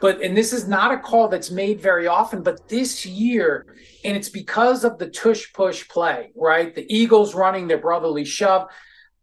But, 0.00 0.20
and 0.22 0.36
this 0.36 0.52
is 0.52 0.66
not 0.66 0.90
a 0.90 0.98
call 0.98 1.28
that's 1.28 1.52
made 1.52 1.80
very 1.80 2.08
often, 2.08 2.42
but 2.42 2.66
this 2.68 3.06
year, 3.06 3.66
and 4.04 4.16
it's 4.16 4.28
because 4.28 4.82
of 4.82 4.98
the 4.98 5.08
tush 5.08 5.52
push 5.52 5.86
play, 5.88 6.32
right? 6.34 6.74
The 6.74 6.92
Eagles 6.92 7.32
running 7.32 7.68
their 7.68 7.78
brotherly 7.78 8.24
shove 8.24 8.68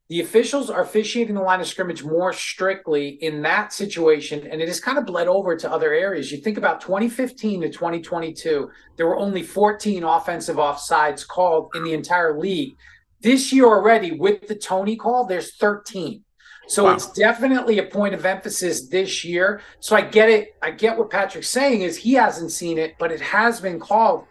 the 0.10 0.20
officials 0.20 0.70
are 0.70 0.82
officiating 0.82 1.36
the 1.36 1.42
line 1.42 1.62
of 1.62 1.68
scrimmage 1.68 2.04
more 2.04 2.34
strictly 2.34 3.10
in 3.22 3.42
that 3.44 3.72
situation, 3.72 4.46
and 4.48 4.62
it 4.62 4.68
has 4.68 4.80
kind 4.80 4.98
of 4.98 5.06
bled 5.06 5.28
over 5.28 5.56
to 5.56 5.72
other 5.72 5.94
areas. 5.94 6.32
You 6.32 6.40
think 6.40 6.58
about 6.58 6.82
2015 6.82 7.62
to 7.62 7.70
2022, 7.70 8.70
there 8.98 9.08
were 9.08 9.18
only 9.18 9.44
14 9.44 10.04
offensive 10.04 10.58
offsides 10.58 11.26
called 11.26 11.72
in 11.74 11.84
the 11.84 11.94
entire 11.94 12.38
league. 12.38 12.76
This 13.22 13.54
year 13.54 13.66
already, 13.66 14.12
with 14.12 14.48
the 14.48 14.56
Toney 14.56 14.98
call, 14.98 15.26
there's 15.26 15.56
13. 15.56 16.24
So 16.68 16.86
wow. 16.86 16.94
it's 16.94 17.12
definitely 17.12 17.80
a 17.80 17.84
point 17.84 18.14
of 18.14 18.26
emphasis 18.26 18.88
this 18.90 19.24
year. 19.24 19.62
So 19.80 19.96
I 19.96 20.02
get 20.02 20.30
it. 20.30 20.56
I 20.62 20.72
get 20.72 20.98
what 20.98 21.10
Patrick's 21.10 21.50
saying 21.50 21.82
is 21.82 21.98
he 21.98 22.14
hasn't 22.14 22.52
seen 22.52 22.78
it, 22.78 22.96
but 23.00 23.12
it 23.12 23.22
has 23.22 23.60
been 23.60 23.80
called. 23.80 24.26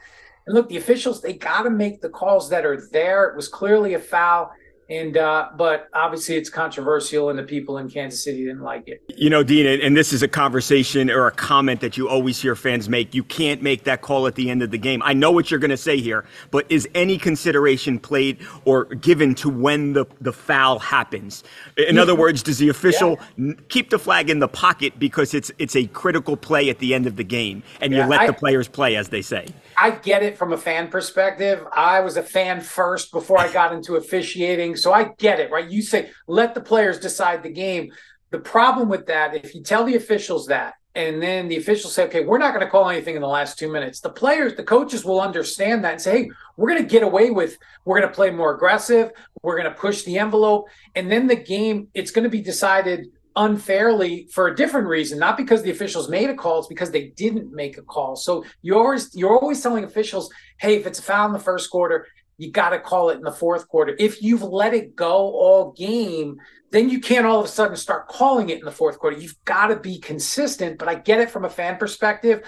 And 0.47 0.55
look, 0.55 0.69
the 0.69 0.77
officials, 0.77 1.21
they 1.21 1.35
got 1.35 1.63
to 1.63 1.71
make 1.71 2.01
the 2.01 2.09
calls 2.09 2.51
that 2.51 2.67
are 2.67 2.89
there. 2.91 3.27
It 3.27 3.37
was 3.37 3.49
clearly 3.49 3.95
a 3.95 3.99
foul. 3.99 4.51
And 4.93 5.17
uh, 5.17 5.49
but 5.57 5.89
obviously 5.95 6.37
it's 6.37 6.51
controversial, 6.51 7.31
and 7.31 7.39
the 7.39 7.43
people 7.45 7.79
in 7.79 7.89
Kansas 7.89 8.23
City 8.23 8.45
didn't 8.45 8.61
like 8.61 8.89
it. 8.89 9.03
You 9.17 9.31
know, 9.31 9.43
Dean, 9.43 9.67
and 9.81 9.97
this 9.97 10.13
is 10.13 10.23
a 10.23 10.29
conversation 10.29 11.11
or 11.11 11.27
a 11.27 11.31
comment 11.31 11.81
that 11.81 11.97
you 11.97 12.11
always 12.11 12.43
hear 12.43 12.55
fans 12.55 12.91
make. 12.91 13.15
You 13.15 13.25
can't 13.25 13.63
make 13.63 13.85
that 13.85 14.03
call 14.03 14.27
at 14.27 14.35
the 14.35 14.51
end 14.51 14.63
of 14.63 14.71
the 14.71 14.77
game. 14.77 15.03
I 15.03 15.15
know 15.15 15.33
what 15.33 15.51
you're 15.51 15.61
going 15.61 15.71
to 15.71 15.79
say 15.79 15.99
here, 15.99 16.27
but 16.51 16.67
is 16.69 16.87
any 16.95 17.17
consideration 17.17 17.99
played 17.99 18.39
or 18.67 18.85
given 18.85 19.35
to 19.37 19.49
when 19.49 19.95
the 19.95 20.05
the 20.21 20.33
foul 20.33 20.79
happens? 20.79 21.43
In 21.79 21.97
other 21.97 22.15
words, 22.15 22.43
does 22.43 22.59
the 22.59 22.69
official 22.69 23.19
yeah. 23.39 23.55
keep 23.71 23.89
the 23.89 23.99
flag 23.99 24.29
in 24.29 24.41
the 24.41 24.49
pocket 24.49 24.99
because 24.99 25.33
it's 25.33 25.51
it's 25.59 25.75
a 25.75 25.87
critical 25.87 26.37
play 26.37 26.69
at 26.69 26.81
the 26.81 26.93
end 26.93 27.07
of 27.07 27.17
the 27.17 27.25
game, 27.25 27.63
and 27.81 27.95
yeah, 27.95 28.05
you 28.05 28.11
let 28.11 28.21
I, 28.21 28.27
the 28.27 28.35
players 28.35 28.69
play 28.69 28.97
as 28.97 29.09
they 29.09 29.23
say? 29.23 29.47
I 29.79 29.93
get 29.93 30.23
it 30.23 30.37
from 30.37 30.53
a 30.53 30.59
fan 30.59 30.89
perspective. 30.89 31.67
I 31.73 32.01
was 32.01 32.19
a 32.19 32.23
fan 32.23 32.61
first 32.61 33.11
before 33.11 33.39
I 33.39 33.51
got 33.51 33.73
into 33.73 33.97
officiating. 33.97 34.77
So 34.83 34.93
I 34.93 35.11
get 35.19 35.41
it, 35.41 35.51
right? 35.51 35.69
You 35.69 35.83
say, 35.83 36.11
let 36.27 36.55
the 36.55 36.61
players 36.61 36.99
decide 36.99 37.43
the 37.43 37.51
game. 37.51 37.93
The 38.31 38.39
problem 38.39 38.89
with 38.89 39.07
that, 39.07 39.35
if 39.35 39.55
you 39.55 39.63
tell 39.63 39.85
the 39.85 39.97
officials 39.97 40.47
that, 40.47 40.75
and 40.95 41.23
then 41.23 41.49
the 41.49 41.57
officials 41.57 41.95
say, 41.95 42.05
okay, 42.05 42.25
we're 42.25 42.39
not 42.39 42.53
going 42.53 42.65
to 42.65 42.71
call 42.71 42.91
anything 42.91 43.15
in 43.15 43.23
the 43.23 43.29
last 43.29 43.59
two 43.59 43.73
minutes, 43.73 44.01
the 44.01 44.11
players, 44.11 44.55
the 44.57 44.63
coaches 44.63 45.05
will 45.05 45.21
understand 45.21 45.85
that 45.85 45.93
and 45.93 46.01
say, 46.01 46.25
hey, 46.25 46.31
we're 46.57 46.69
going 46.69 46.83
to 46.83 46.89
get 46.89 47.03
away 47.03 47.31
with, 47.31 47.57
we're 47.85 47.99
going 47.99 48.11
to 48.11 48.15
play 48.15 48.31
more 48.31 48.55
aggressive, 48.55 49.11
we're 49.43 49.59
going 49.59 49.73
to 49.73 49.79
push 49.79 50.03
the 50.03 50.19
envelope. 50.19 50.67
And 50.95 51.11
then 51.11 51.27
the 51.27 51.37
game, 51.37 51.89
it's 51.95 52.11
going 52.11 52.25
to 52.25 52.31
be 52.31 52.43
decided 52.43 53.07
unfairly 53.37 54.29
for 54.33 54.49
a 54.49 54.57
different 54.57 54.87
reason, 54.87 55.19
not 55.19 55.39
because 55.39 55.63
the 55.63 55.71
officials 55.71 56.09
made 56.09 56.29
a 56.29 56.35
call, 56.35 56.59
it's 56.59 56.69
because 56.69 56.91
they 56.91 57.09
didn't 57.09 57.53
make 57.53 57.79
a 57.79 57.83
call. 57.83 58.17
So 58.17 58.45
you're 58.61 58.79
always 58.79 59.15
you're 59.15 59.39
always 59.39 59.63
telling 59.63 59.85
officials, 59.85 60.31
hey, 60.59 60.77
if 60.77 60.87
it's 60.87 60.99
a 60.99 61.03
foul 61.03 61.27
in 61.27 61.33
the 61.33 61.39
first 61.39 61.71
quarter, 61.71 62.07
you 62.43 62.51
got 62.51 62.71
to 62.71 62.81
call 62.81 63.11
it 63.11 63.17
in 63.17 63.23
the 63.23 63.33
fourth 63.33 63.69
quarter. 63.69 63.95
If 63.99 64.23
you've 64.23 64.43
let 64.43 64.75
it 64.75 64.97
go 64.97 65.13
all 65.13 65.73
game, 65.73 66.39
then 66.71 66.89
you 66.89 67.01
can't 67.01 67.25
all 67.25 67.39
of 67.39 67.45
a 67.45 67.49
sudden 67.49 67.77
start 67.77 68.09
calling 68.09 68.49
it 68.49 68.59
in 68.59 68.65
the 68.65 68.73
fourth 68.73 68.99
quarter. 68.99 69.17
You've 69.17 69.43
got 69.45 69.69
to 69.69 69.77
be 69.77 69.99
consistent. 69.99 70.79
But 70.79 70.89
I 70.89 70.97
get 70.97 71.21
it 71.21 71.31
from 71.31 71.45
a 71.45 71.51
fan 71.51 71.77
perspective. 71.77 72.43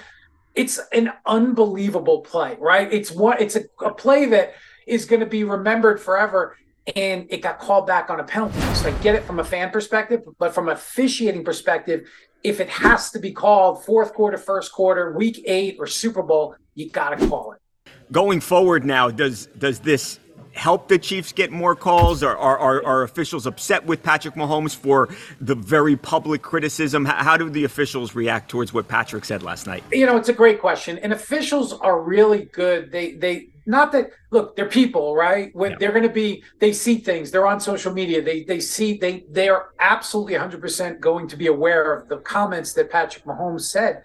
It's 0.54 0.80
an 0.92 1.12
unbelievable 1.26 2.20
play, 2.20 2.56
right? 2.60 2.92
It's 2.92 3.10
what 3.10 3.40
it's 3.40 3.56
a, 3.56 3.64
a 3.84 3.94
play 3.94 4.26
that 4.26 4.54
is 4.86 5.04
going 5.04 5.20
to 5.20 5.26
be 5.26 5.44
remembered 5.44 6.00
forever 6.00 6.56
and 6.96 7.26
it 7.30 7.40
got 7.40 7.58
called 7.58 7.86
back 7.86 8.10
on 8.10 8.20
a 8.20 8.24
penalty. 8.24 8.60
So 8.74 8.88
I 8.88 8.92
get 9.02 9.14
it 9.14 9.24
from 9.24 9.38
a 9.38 9.44
fan 9.44 9.70
perspective, 9.70 10.22
but 10.38 10.54
from 10.54 10.68
officiating 10.68 11.44
perspective, 11.44 12.08
if 12.42 12.60
it 12.60 12.68
has 12.68 13.10
to 13.12 13.18
be 13.18 13.32
called 13.32 13.84
fourth 13.84 14.12
quarter, 14.12 14.36
first 14.36 14.70
quarter, 14.70 15.16
week 15.16 15.42
eight, 15.46 15.76
or 15.78 15.86
Super 15.86 16.22
Bowl, 16.22 16.56
you 16.74 16.90
got 16.90 17.18
to 17.18 17.26
call 17.26 17.52
it. 17.52 17.60
Going 18.12 18.40
forward 18.40 18.84
now, 18.84 19.10
does 19.10 19.46
does 19.58 19.80
this 19.80 20.18
help 20.54 20.88
the 20.88 20.98
Chiefs 20.98 21.32
get 21.32 21.50
more 21.50 21.74
calls? 21.74 22.22
Are, 22.22 22.36
are, 22.36 22.84
are, 22.84 23.02
officials 23.02 23.46
upset 23.46 23.84
with 23.84 24.02
Patrick 24.02 24.34
Mahomes 24.34 24.74
for 24.74 25.08
the 25.40 25.54
very 25.54 25.96
public 25.96 26.42
criticism? 26.42 27.04
How, 27.04 27.22
how 27.22 27.36
do 27.36 27.50
the 27.50 27.64
officials 27.64 28.14
react 28.14 28.50
towards 28.50 28.72
what 28.72 28.88
Patrick 28.88 29.24
said 29.24 29.42
last 29.42 29.66
night? 29.66 29.82
You 29.92 30.06
know, 30.06 30.16
it's 30.16 30.28
a 30.28 30.34
great 30.34 30.60
question. 30.60 30.98
And 30.98 31.12
officials 31.12 31.72
are 31.72 32.00
really 32.00 32.44
good. 32.46 32.92
They 32.92 33.12
they 33.12 33.48
not 33.66 33.92
that 33.92 34.10
look, 34.30 34.56
they're 34.56 34.68
people, 34.68 35.14
right? 35.14 35.54
When 35.54 35.72
yeah. 35.72 35.76
they're 35.80 35.92
going 35.92 36.06
to 36.06 36.12
be, 36.12 36.44
they 36.60 36.72
see 36.72 36.98
things. 36.98 37.30
They're 37.30 37.46
on 37.46 37.60
social 37.60 37.92
media. 37.92 38.22
They 38.22 38.44
they 38.44 38.60
see 38.60 38.96
they 38.98 39.24
they 39.30 39.48
are 39.48 39.70
absolutely 39.80 40.34
100 40.34 40.60
percent 40.60 41.00
going 41.00 41.28
to 41.28 41.36
be 41.36 41.46
aware 41.46 41.94
of 41.94 42.08
the 42.08 42.18
comments 42.18 42.74
that 42.74 42.90
Patrick 42.90 43.24
Mahomes 43.24 43.62
said. 43.62 44.02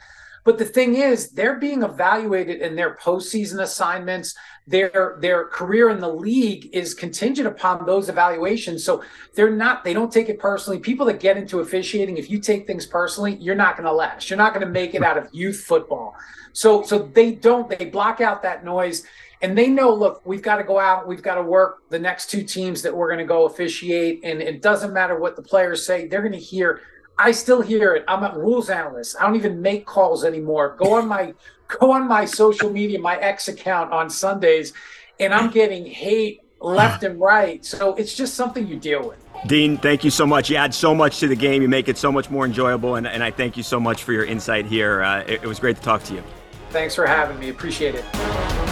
But 0.49 0.57
the 0.57 0.65
thing 0.65 0.95
is, 0.95 1.29
they're 1.29 1.59
being 1.59 1.83
evaluated 1.83 2.63
in 2.63 2.75
their 2.75 2.95
postseason 2.95 3.61
assignments. 3.61 4.33
Their 4.65 5.19
their 5.21 5.45
career 5.45 5.91
in 5.91 5.99
the 5.99 6.11
league 6.11 6.71
is 6.73 6.95
contingent 6.95 7.47
upon 7.47 7.85
those 7.85 8.09
evaluations. 8.09 8.83
So 8.83 9.03
they're 9.35 9.55
not. 9.55 9.83
They 9.83 9.93
don't 9.93 10.11
take 10.11 10.27
it 10.27 10.39
personally. 10.39 10.79
People 10.79 11.05
that 11.05 11.19
get 11.19 11.37
into 11.37 11.59
officiating, 11.59 12.17
if 12.17 12.31
you 12.31 12.39
take 12.39 12.65
things 12.65 12.87
personally, 12.87 13.35
you're 13.35 13.53
not 13.53 13.77
going 13.77 13.85
to 13.85 13.93
last. 13.93 14.27
You're 14.27 14.37
not 14.37 14.55
going 14.55 14.65
to 14.65 14.73
make 14.73 14.95
it 14.95 15.03
out 15.03 15.19
of 15.19 15.27
youth 15.31 15.59
football. 15.67 16.15
So 16.53 16.81
so 16.81 16.97
they 16.97 17.33
don't. 17.33 17.69
They 17.69 17.85
block 17.85 18.19
out 18.19 18.41
that 18.41 18.65
noise 18.65 19.05
and 19.43 19.55
they 19.55 19.67
know 19.67 19.93
look 19.93 20.25
we've 20.25 20.41
got 20.41 20.55
to 20.55 20.63
go 20.63 20.79
out 20.79 21.07
we've 21.07 21.21
got 21.21 21.35
to 21.35 21.43
work 21.43 21.87
the 21.89 21.99
next 21.99 22.31
two 22.31 22.43
teams 22.43 22.81
that 22.81 22.93
we're 22.93 23.07
going 23.07 23.19
to 23.19 23.23
go 23.23 23.45
officiate 23.45 24.19
and 24.25 24.41
it 24.41 24.61
doesn't 24.61 24.91
matter 24.93 25.17
what 25.17 25.37
the 25.37 25.41
players 25.41 25.85
say 25.85 26.07
they're 26.07 26.19
going 26.19 26.33
to 26.33 26.37
hear 26.37 26.81
i 27.19 27.31
still 27.31 27.61
hear 27.61 27.93
it 27.93 28.03
i'm 28.07 28.23
a 28.23 28.37
rules 28.37 28.69
analyst 28.69 29.15
i 29.19 29.25
don't 29.25 29.35
even 29.35 29.61
make 29.61 29.85
calls 29.85 30.23
anymore 30.23 30.75
go 30.77 30.93
on 30.93 31.07
my 31.07 31.33
go 31.79 31.91
on 31.91 32.07
my 32.07 32.25
social 32.25 32.71
media 32.71 32.99
my 32.99 33.15
x 33.17 33.47
account 33.47 33.91
on 33.91 34.09
sundays 34.09 34.73
and 35.19 35.33
i'm 35.33 35.49
getting 35.51 35.85
hate 35.85 36.41
left 36.61 37.03
and 37.03 37.19
right 37.19 37.63
so 37.63 37.93
it's 37.95 38.15
just 38.15 38.33
something 38.33 38.67
you 38.67 38.77
deal 38.77 39.07
with 39.07 39.23
Dean, 39.47 39.77
thank 39.77 40.03
you 40.03 40.09
so 40.11 40.27
much. 40.27 40.49
You 40.49 40.57
add 40.57 40.73
so 40.73 40.93
much 40.93 41.19
to 41.19 41.27
the 41.29 41.35
game. 41.35 41.61
You 41.61 41.69
make 41.69 41.87
it 41.87 41.97
so 41.97 42.11
much 42.11 42.29
more 42.29 42.45
enjoyable, 42.45 42.95
and, 42.95 43.07
and 43.07 43.23
I 43.23 43.31
thank 43.31 43.55
you 43.55 43.63
so 43.63 43.79
much 43.79 44.03
for 44.03 44.11
your 44.11 44.25
insight 44.25 44.65
here. 44.65 45.01
Uh, 45.01 45.21
it, 45.21 45.43
it 45.43 45.45
was 45.45 45.59
great 45.59 45.77
to 45.77 45.81
talk 45.81 46.03
to 46.03 46.13
you. 46.13 46.23
Thanks 46.71 46.93
for 46.93 47.07
having 47.07 47.39
me. 47.39 47.47
Appreciate 47.47 47.95
it. 47.95 48.68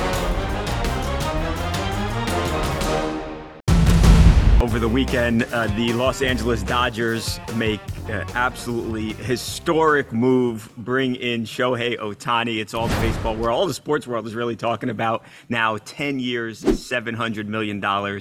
Over 4.68 4.80
the 4.80 4.90
weekend, 4.90 5.44
uh, 5.44 5.68
the 5.78 5.94
Los 5.94 6.22
Angeles 6.22 6.62
Dodgers 6.62 7.40
make 7.56 7.80
uh, 8.10 8.26
absolutely 8.36 9.14
historic 9.14 10.12
move, 10.12 10.70
bring 10.76 11.16
in 11.16 11.46
Shohei 11.46 11.98
Ohtani. 11.98 12.60
It's 12.60 12.74
all 12.74 12.90
the 12.90 12.96
baseball 12.96 13.38
world, 13.38 13.58
all 13.58 13.66
the 13.66 13.74
sports 13.74 14.06
world 14.06 14.28
is 14.28 14.36
really 14.36 14.58
talking 14.58 14.90
about 14.90 15.24
now 15.48 15.78
10 15.78 16.20
years, 16.20 16.62
$700 16.66 17.48
million. 17.48 17.82
A 17.82 18.20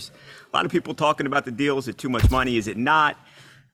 lot 0.54 0.64
of 0.64 0.70
people 0.70 0.94
talking 0.94 1.26
about 1.26 1.46
the 1.46 1.50
deal. 1.50 1.78
Is 1.78 1.88
it 1.88 1.98
too 1.98 2.08
much 2.08 2.30
money? 2.30 2.56
Is 2.56 2.68
it 2.68 2.76
not? 2.76 3.18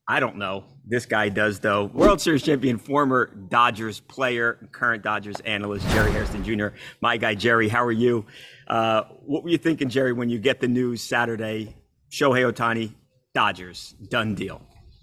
I 0.09 0.19
don't 0.19 0.39
know. 0.39 0.65
This 0.87 1.05
guy 1.05 1.29
does, 1.29 1.61
though. 1.61 1.85
World 1.85 2.23
Series 2.23 2.43
champion, 2.43 2.79
former 2.79 3.27
Dodgers 3.51 4.01
player, 4.01 4.67
current 4.73 5.03
Dodgers 5.03 5.41
analyst, 5.41 5.87
Jerry 5.91 6.11
Hairston 6.11 6.43
Jr. 6.43 6.69
My 7.03 7.19
guy, 7.19 7.35
Jerry, 7.35 7.69
how 7.69 7.85
are 7.85 7.93
you? 7.93 8.25
Uh, 8.67 9.03
what 9.27 9.43
were 9.43 9.51
you 9.51 9.59
thinking, 9.59 9.91
Jerry, 9.91 10.15
when 10.15 10.31
you 10.31 10.39
get 10.39 10.61
the 10.61 10.69
news 10.69 11.03
Saturday 11.03 11.77
Shohei 12.13 12.53
Ohtani, 12.53 12.93
Dodgers, 13.35 13.95
done 14.11 14.35
deal. 14.35 14.61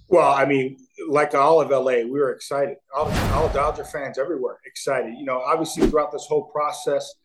Well, 0.09 0.31
I 0.31 0.45
mean, 0.45 0.77
like 1.07 1.33
all 1.33 1.59
of 1.59 1.71
LA, 1.71 2.03
we 2.03 2.11
were 2.11 2.31
excited. 2.31 2.77
All, 2.95 3.11
all 3.33 3.49
Dodger 3.49 3.83
fans 3.83 4.19
everywhere 4.19 4.59
excited. 4.65 5.15
You 5.17 5.25
know, 5.25 5.39
obviously 5.39 5.87
throughout 5.87 6.11
this 6.11 6.27
whole 6.27 6.43
process, 6.45 7.15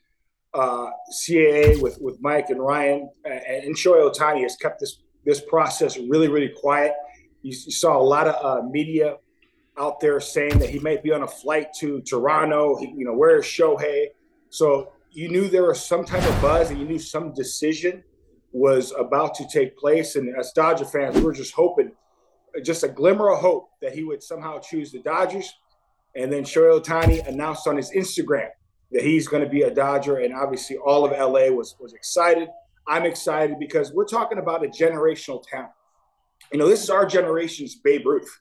uh, 0.54 0.90
CAA 1.12 1.80
with 1.82 1.98
with 2.00 2.16
Mike 2.20 2.48
and 2.48 2.60
Ryan 2.60 3.10
and 3.24 3.74
Shohei 3.76 4.10
Ohtani 4.10 4.42
has 4.42 4.56
kept 4.56 4.80
this 4.80 5.02
this 5.24 5.40
process 5.40 5.98
really 5.98 6.28
really 6.28 6.52
quiet. 6.60 6.92
You, 7.42 7.50
you 7.50 7.72
saw 7.72 7.98
a 7.98 8.02
lot 8.02 8.26
of 8.26 8.42
uh, 8.42 8.66
media 8.66 9.16
out 9.76 10.00
there 10.00 10.18
saying 10.20 10.60
that 10.60 10.70
he 10.70 10.78
might 10.78 11.02
be 11.02 11.12
on 11.12 11.24
a 11.24 11.28
flight 11.28 11.74
to 11.80 12.00
Toronto. 12.02 12.78
He, 12.78 12.86
you 12.96 13.04
know, 13.04 13.14
where 13.14 13.36
is 13.36 13.44
Shohei? 13.44 14.06
So 14.48 14.92
you 15.10 15.28
knew 15.28 15.48
there 15.48 15.64
was 15.64 15.84
some 15.84 16.04
type 16.04 16.24
of 16.24 16.40
buzz, 16.40 16.70
and 16.70 16.80
you 16.80 16.86
knew 16.86 16.98
some 16.98 17.34
decision 17.34 18.02
was 18.54 18.92
about 18.96 19.34
to 19.34 19.46
take 19.48 19.76
place. 19.76 20.14
And 20.14 20.34
as 20.38 20.52
Dodger 20.52 20.84
fans, 20.84 21.16
we 21.16 21.22
were 21.22 21.32
just 21.32 21.52
hoping, 21.52 21.90
just 22.62 22.84
a 22.84 22.88
glimmer 22.88 23.32
of 23.32 23.40
hope 23.40 23.68
that 23.82 23.92
he 23.92 24.04
would 24.04 24.22
somehow 24.22 24.60
choose 24.60 24.92
the 24.92 25.00
Dodgers. 25.00 25.52
And 26.14 26.32
then 26.32 26.44
Shohei 26.44 26.80
Ohtani 26.80 27.26
announced 27.26 27.66
on 27.66 27.76
his 27.76 27.90
Instagram 27.90 28.48
that 28.92 29.02
he's 29.02 29.26
going 29.26 29.42
to 29.42 29.48
be 29.48 29.62
a 29.62 29.70
Dodger. 29.70 30.18
And 30.18 30.32
obviously, 30.32 30.76
all 30.76 31.04
of 31.04 31.10
LA 31.10 31.48
was, 31.48 31.74
was 31.80 31.94
excited. 31.94 32.48
I'm 32.86 33.04
excited 33.04 33.58
because 33.58 33.92
we're 33.92 34.06
talking 34.06 34.38
about 34.38 34.64
a 34.64 34.68
generational 34.68 35.42
talent. 35.42 35.72
You 36.52 36.60
know, 36.60 36.68
this 36.68 36.84
is 36.84 36.90
our 36.90 37.06
generation's 37.06 37.74
Babe 37.74 38.06
Ruth. 38.06 38.40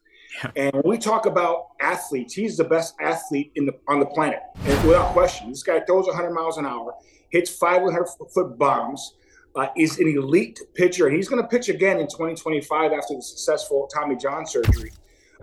And 0.55 0.73
when 0.73 0.83
we 0.85 0.97
talk 0.99 1.25
about 1.25 1.69
athletes, 1.81 2.35
he's 2.35 2.57
the 2.57 2.63
best 2.63 2.93
athlete 3.01 3.51
in 3.55 3.65
the 3.65 3.73
on 3.87 3.99
the 3.99 4.05
planet, 4.07 4.39
and 4.65 4.87
without 4.87 5.13
question. 5.13 5.49
This 5.49 5.61
guy 5.61 5.79
throws 5.81 6.07
100 6.07 6.31
miles 6.31 6.57
an 6.57 6.65
hour, 6.65 6.93
hits 7.29 7.51
500 7.51 8.07
foot 8.33 8.57
bombs, 8.57 9.13
uh, 9.55 9.67
is 9.77 9.99
an 9.99 10.07
elite 10.07 10.59
pitcher, 10.73 11.07
and 11.07 11.15
he's 11.15 11.29
going 11.29 11.41
to 11.41 11.47
pitch 11.47 11.69
again 11.69 11.99
in 11.99 12.07
2025 12.07 12.91
after 12.91 13.15
the 13.15 13.21
successful 13.21 13.89
Tommy 13.93 14.15
John 14.15 14.45
surgery. 14.45 14.91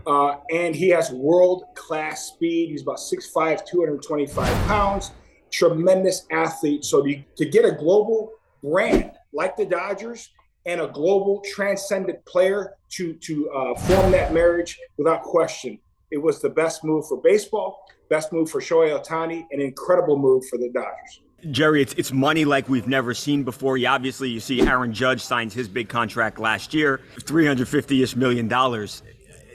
Uh, 0.06 0.36
and 0.50 0.74
he 0.74 0.88
has 0.88 1.10
world 1.10 1.64
class 1.74 2.28
speed. 2.28 2.70
He's 2.70 2.82
about 2.82 2.98
6'5, 2.98 3.66
225 3.66 4.66
pounds, 4.66 5.12
tremendous 5.50 6.26
athlete. 6.30 6.84
So 6.84 7.02
to, 7.02 7.22
to 7.36 7.44
get 7.44 7.64
a 7.64 7.72
global 7.72 8.32
brand 8.62 9.12
like 9.32 9.56
the 9.56 9.66
Dodgers 9.66 10.30
and 10.66 10.80
a 10.80 10.88
global 10.88 11.42
transcendent 11.52 12.24
player 12.24 12.74
to, 12.90 13.14
to 13.14 13.50
uh, 13.50 13.74
form 13.80 14.12
that 14.12 14.32
marriage 14.32 14.78
without 14.96 15.22
question, 15.22 15.78
it 16.10 16.18
was 16.18 16.40
the 16.40 16.50
best 16.50 16.82
move 16.82 17.06
for 17.06 17.20
baseball, 17.20 17.84
best 18.08 18.32
move 18.32 18.50
for 18.50 18.60
Shohei 18.60 18.98
Ohtani, 18.98 19.44
an 19.52 19.60
incredible 19.60 20.18
move 20.18 20.44
for 20.48 20.58
the 20.58 20.70
Dodgers. 20.70 21.20
Jerry, 21.50 21.82
it's 21.82 21.94
it's 21.94 22.12
money 22.12 22.44
like 22.44 22.68
we've 22.68 22.86
never 22.86 23.14
seen 23.14 23.44
before. 23.44 23.76
You 23.76 23.88
obviously 23.88 24.28
you 24.28 24.40
see 24.40 24.60
Aaron 24.62 24.92
Judge 24.92 25.22
signs 25.22 25.54
his 25.54 25.68
big 25.68 25.88
contract 25.88 26.38
last 26.38 26.74
year, 26.74 27.00
three 27.22 27.46
hundred 27.46 27.68
fifty 27.68 28.02
ish 28.02 28.16
million 28.16 28.48
dollars. 28.48 29.02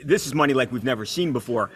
This 0.04 0.26
is 0.26 0.34
money 0.34 0.54
like 0.54 0.70
we've 0.70 0.84
never 0.84 1.04
seen 1.04 1.32
before. 1.32 1.70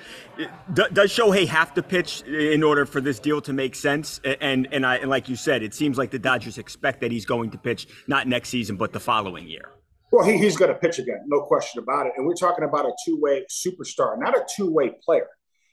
does 0.73 1.11
Shohei 1.11 1.47
have 1.47 1.75
to 1.75 1.83
pitch 1.83 2.23
in 2.23 2.63
order 2.63 2.87
for 2.87 3.01
this 3.01 3.19
deal 3.19 3.41
to 3.43 3.53
make 3.53 3.75
sense? 3.75 4.21
And 4.41 4.69
and 4.73 4.85
I 4.85 4.97
and 4.97 5.11
like 5.11 5.29
you 5.29 5.37
said, 5.37 5.63
it 5.63 5.75
seems 5.75 5.99
like 5.99 6.11
the 6.11 6.19
Dodgers 6.19 6.59
expect 6.59 7.01
that 7.01 7.11
he's 7.11 7.25
going 7.25 7.51
to 7.51 7.59
pitch 7.59 7.89
not 8.07 8.27
next 8.27 8.49
season 8.49 8.77
but 8.77 8.93
the 8.93 9.01
following 9.01 9.49
year. 9.49 9.71
Well, 10.13 10.27
he, 10.27 10.39
he's 10.39 10.57
going 10.57 10.73
to 10.73 10.79
pitch 10.79 10.99
again, 10.99 11.23
no 11.27 11.43
question 11.43 11.81
about 11.81 12.07
it. 12.07 12.13
And 12.17 12.27
we're 12.27 12.35
talking 12.35 12.65
about 12.65 12.85
a 12.85 12.93
two 13.07 13.19
way 13.21 13.45
superstar, 13.49 14.19
not 14.19 14.37
a 14.37 14.45
two 14.57 14.71
way 14.71 14.93
player. 15.05 15.29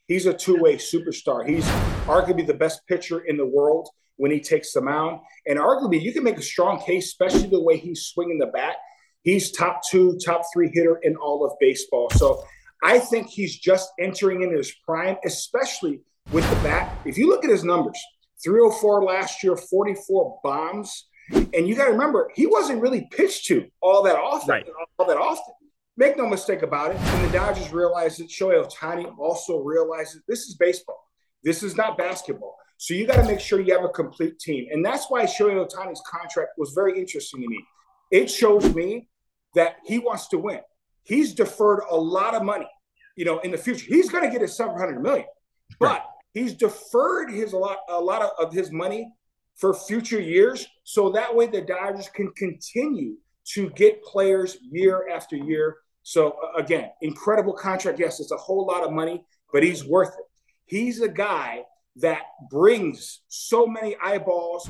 He's 0.08 0.26
a 0.26 0.34
two 0.34 0.58
way 0.62 0.78
superstar. 0.78 1.47
He's 1.47 1.65
arguably 2.06 2.45
the 2.45 2.54
best 2.54 2.82
pitcher 2.88 3.19
in 3.19 3.38
the 3.38 3.45
world 3.45 3.89
when 4.17 4.32
he 4.32 4.39
takes 4.39 4.73
the 4.73 4.82
mound. 4.82 5.21
And 5.47 5.58
arguably, 5.58 6.01
you 6.01 6.12
can 6.12 6.23
make 6.23 6.38
a 6.38 6.43
strong 6.43 6.82
case, 6.82 7.06
especially 7.06 7.47
the 7.47 7.62
way 7.62 7.77
he's 7.77 8.03
swinging 8.03 8.39
the 8.39 8.47
bat. 8.47 8.75
He's 9.23 9.51
top 9.51 9.82
two, 9.89 10.17
top 10.23 10.43
three 10.53 10.69
hitter 10.73 10.97
in 11.03 11.15
all 11.15 11.45
of 11.45 11.53
baseball. 11.60 12.10
So 12.12 12.43
I 12.84 12.99
think 12.99 13.27
he's 13.27 13.58
just 13.58 13.89
entering 13.99 14.41
into 14.41 14.58
his 14.58 14.73
prime, 14.86 15.17
especially 15.25 16.01
with 16.32 16.47
the 16.49 16.56
bat. 16.58 16.97
If 17.06 17.17
you 17.17 17.27
look 17.30 17.43
at 17.43 17.49
his 17.49 17.63
numbers, 17.63 17.99
304 18.43 19.03
last 19.03 19.43
year, 19.43 19.56
44 19.56 20.39
bombs. 20.43 21.06
And 21.32 21.67
you 21.67 21.75
got 21.75 21.86
to 21.86 21.91
remember, 21.91 22.32
he 22.36 22.47
wasn't 22.47 22.82
really 22.82 23.08
pitched 23.12 23.47
to 23.47 23.67
all 23.82 24.03
that 24.03 24.15
often. 24.15 24.49
Right. 24.49 24.65
All 24.97 25.08
that 25.08 25.17
often. 25.17 25.53
Make 25.97 26.15
no 26.15 26.27
mistake 26.27 26.62
about 26.62 26.91
it. 26.91 26.97
And 26.97 27.27
the 27.27 27.34
Dodgers 27.34 27.73
realize 27.73 28.19
it. 28.19 28.30
Shohei 28.30 28.63
Ohtani 28.63 29.17
also 29.17 29.60
realizes 29.60 30.21
this 30.27 30.41
is 30.41 30.56
baseball. 30.56 31.07
This 31.48 31.64
is 31.64 31.78
not 31.78 31.98
basketball. 31.98 32.58
So 32.76 32.94
you 32.94 33.08
got 33.08 33.16
to 33.16 33.24
make 33.24 33.40
sure 33.40 33.62
you 33.62 33.74
have 33.74 33.86
a 33.86 33.90
complete 33.90 34.38
team. 34.38 34.68
And 34.70 34.84
that's 34.84 35.06
why 35.08 35.24
Shohei 35.24 35.66
Ohtani's 35.66 36.02
contract 36.06 36.50
was 36.58 36.74
very 36.74 37.00
interesting 37.00 37.42
to 37.42 37.48
me. 37.48 37.64
It 38.12 38.30
shows 38.30 38.76
me 38.76 39.08
that 39.56 39.78
he 39.86 39.98
wants 39.98 40.28
to 40.28 40.38
win. 40.38 40.60
He's 41.04 41.34
deferred 41.34 41.84
a 41.90 41.96
lot 41.96 42.36
of 42.36 42.44
money, 42.44 42.68
you 43.16 43.24
know, 43.24 43.40
in 43.40 43.52
the 43.52 43.58
future. 43.58 43.86
He's 43.88 44.10
going 44.10 44.26
to 44.26 44.30
get 44.30 44.42
his 44.42 44.58
700 44.58 45.02
million, 45.02 45.26
but 45.80 46.06
he's 46.34 46.54
deferred 46.54 47.32
his 47.32 47.54
a 47.54 47.58
lot 47.58 47.78
a 47.88 48.00
lot 48.00 48.22
of, 48.22 48.32
of 48.38 48.54
his 48.54 48.70
money 48.70 49.10
for 49.56 49.74
future 49.74 50.20
years 50.20 50.68
so 50.84 51.10
that 51.12 51.34
way 51.34 51.48
the 51.48 51.62
Dodgers 51.62 52.10
can 52.10 52.30
continue 52.34 53.16
to 53.54 53.70
get 53.70 54.04
players 54.04 54.58
year 54.70 55.08
after 55.08 55.38
year. 55.38 55.78
So 56.04 56.36
again, 56.58 56.92
incredible 57.02 57.54
contract. 57.54 58.00
Yes, 58.00 58.20
it's 58.20 58.34
a 58.34 58.38
whole 58.38 58.68
lot 58.68 58.84
of 58.84 58.92
money, 58.92 59.24
but 59.54 59.64
he's 59.64 59.86
worth 59.86 60.10
it. 60.10 60.27
He's 60.67 61.01
a 61.01 61.10
guy 61.10 61.63
that 61.97 62.21
brings 62.49 63.21
so 63.27 63.65
many 63.65 63.95
eyeballs, 64.03 64.67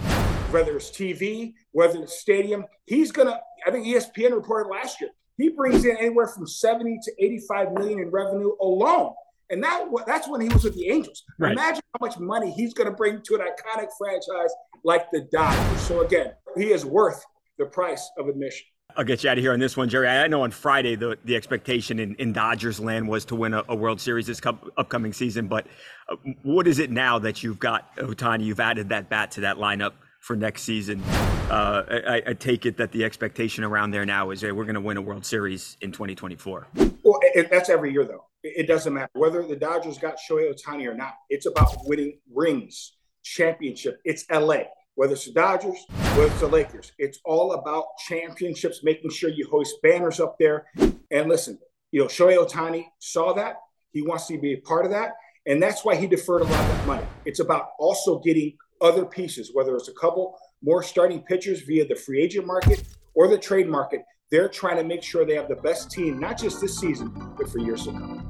whether 0.52 0.78
it's 0.78 0.90
TV, 0.90 1.54
whether 1.72 2.02
it's 2.02 2.20
stadium. 2.20 2.66
He's 2.86 3.12
gonna. 3.12 3.40
I 3.66 3.72
think 3.72 3.86
ESPN 3.86 4.32
reported 4.32 4.70
last 4.70 5.02
year 5.02 5.10
he 5.38 5.50
brings 5.50 5.86
in 5.86 5.96
anywhere 5.98 6.28
from 6.28 6.48
70 6.48 7.00
to 7.04 7.12
85 7.20 7.74
million 7.74 8.00
in 8.00 8.10
revenue 8.10 8.54
alone. 8.60 9.14
And 9.50 9.64
that 9.64 9.86
that's 10.06 10.28
when 10.28 10.42
he 10.42 10.50
was 10.50 10.64
with 10.64 10.76
the 10.76 10.90
Angels. 10.90 11.24
Right. 11.40 11.54
Imagine 11.54 11.82
how 11.94 12.06
much 12.06 12.20
money 12.20 12.52
he's 12.52 12.74
going 12.74 12.90
to 12.90 12.96
bring 12.96 13.22
to 13.22 13.36
an 13.36 13.42
iconic 13.42 13.88
franchise 13.98 14.54
like 14.84 15.10
the 15.12 15.22
Dodgers. 15.32 15.82
So 15.82 16.02
again, 16.02 16.34
he 16.58 16.72
is 16.72 16.86
worth 16.86 17.24
the 17.58 17.66
price 17.66 18.10
of 18.18 18.28
admission. 18.28 18.66
I'll 18.98 19.04
get 19.04 19.24
you 19.24 19.30
out 19.30 19.38
of 19.38 19.44
here 19.44 19.54
on 19.54 19.60
this 19.60 19.78
one, 19.78 19.90
Jerry. 19.90 20.08
I 20.08 20.26
know 20.26 20.42
on 20.42 20.50
Friday 20.50 20.96
the, 20.96 21.20
the 21.24 21.36
expectation 21.36 22.00
in, 22.00 22.16
in 22.16 22.34
Dodgers 22.34 22.80
land 22.80 23.08
was 23.08 23.26
to 23.26 23.36
win 23.36 23.54
a, 23.54 23.64
a 23.70 23.76
World 23.76 24.02
Series 24.02 24.26
this 24.26 24.42
upcoming 24.76 25.14
season, 25.14 25.48
but 25.48 25.68
uh, 26.10 26.16
what 26.42 26.68
is 26.68 26.80
it 26.80 26.90
now 26.90 27.20
that 27.20 27.44
you've 27.44 27.60
got 27.60 27.96
Ohtani? 27.98 28.44
You've 28.44 28.60
added 28.60 28.90
that 28.90 29.08
bat 29.08 29.30
to 29.32 29.42
that 29.42 29.58
lineup. 29.58 29.94
for 30.20 30.36
next 30.36 30.64
season. 30.64 31.02
Uh, 31.50 31.84
I, 31.88 32.24
I, 32.28 32.34
take 32.34 32.66
it 32.66 32.76
that 32.78 32.92
the 32.92 33.06
expectation 33.06 33.64
around 33.64 33.92
there 33.92 34.06
now 34.06 34.32
is 34.32 34.42
hey, 34.42 34.52
we're 34.52 34.66
going 34.66 34.76
to 34.76 34.82
win 34.82 34.98
a 34.98 35.02
World 35.02 35.26
Series 35.26 35.78
in 35.82 35.92
2024. 35.92 36.68
Well, 36.76 37.20
it, 37.22 37.50
that's 37.52 37.70
every 37.70 37.94
year, 37.94 38.04
though. 38.04 38.26
It, 38.44 38.64
it 38.64 38.68
doesn't 38.68 38.94
matter 38.94 39.12
whether 39.14 39.48
the 39.48 39.56
Dodgers 39.56 40.00
got 40.00 40.18
Shohei 40.18 40.52
Ohtani 40.52 40.88
or 40.88 40.96
not. 40.96 41.14
It's 41.30 41.46
about 41.46 41.72
winning 41.86 42.18
rings, 42.34 42.98
championship. 43.24 44.02
It's 44.04 44.26
LA. 44.30 44.64
Whether 44.98 45.14
it's 45.14 45.26
the 45.26 45.32
Dodgers, 45.32 45.78
whether 46.16 46.26
it's 46.26 46.40
the 46.40 46.48
Lakers, 46.48 46.92
it's 46.98 47.20
all 47.24 47.54
about 47.54 47.86
championships, 48.08 48.84
making 48.84 49.12
sure 49.12 49.30
you 49.30 49.48
hoist 49.48 49.76
banners 49.84 50.20
up 50.20 50.40
there. 50.40 50.66
And 51.12 51.30
listen, 51.30 51.60
you 51.92 52.02
know, 52.02 52.08
Shohei 52.08 52.36
Ohtani 52.44 52.86
saw 52.98 53.32
that. 53.34 53.58
He 53.92 54.02
wants 54.02 54.26
to 54.26 54.40
be 54.40 54.54
a 54.54 54.58
part 54.58 54.86
of 54.86 54.92
that. 54.92 55.12
And 55.46 55.62
that's 55.62 55.86
why 55.86 55.96
he 55.96 56.08
deferred 56.08 56.42
a 56.42 56.46
lot 56.46 56.60
of 56.60 56.68
that 56.70 56.88
money. 56.88 57.06
It's 57.26 57.40
about 57.40 57.74
also 57.78 58.18
getting 58.18 58.58
other 58.82 59.06
pieces, 59.06 59.52
whether 59.54 59.76
it's 59.76 59.88
a 59.88 59.94
couple 59.94 60.36
more 60.64 60.82
starting 60.82 61.22
pitchers 61.22 61.62
via 61.62 61.88
the 61.88 61.96
free 61.96 62.20
agent 62.20 62.48
market 62.48 62.82
or 63.14 63.28
the 63.28 63.38
trade 63.38 63.70
market. 63.70 64.04
They're 64.32 64.50
trying 64.50 64.78
to 64.78 64.84
make 64.84 65.04
sure 65.04 65.26
they 65.26 65.36
have 65.36 65.48
the 65.48 65.58
best 65.58 65.92
team, 65.92 66.20
not 66.20 66.40
just 66.40 66.60
this 66.60 66.80
season, 66.80 67.14
but 67.38 67.48
for 67.52 67.60
years 67.60 67.84
to 67.84 67.92
come. 67.92 68.24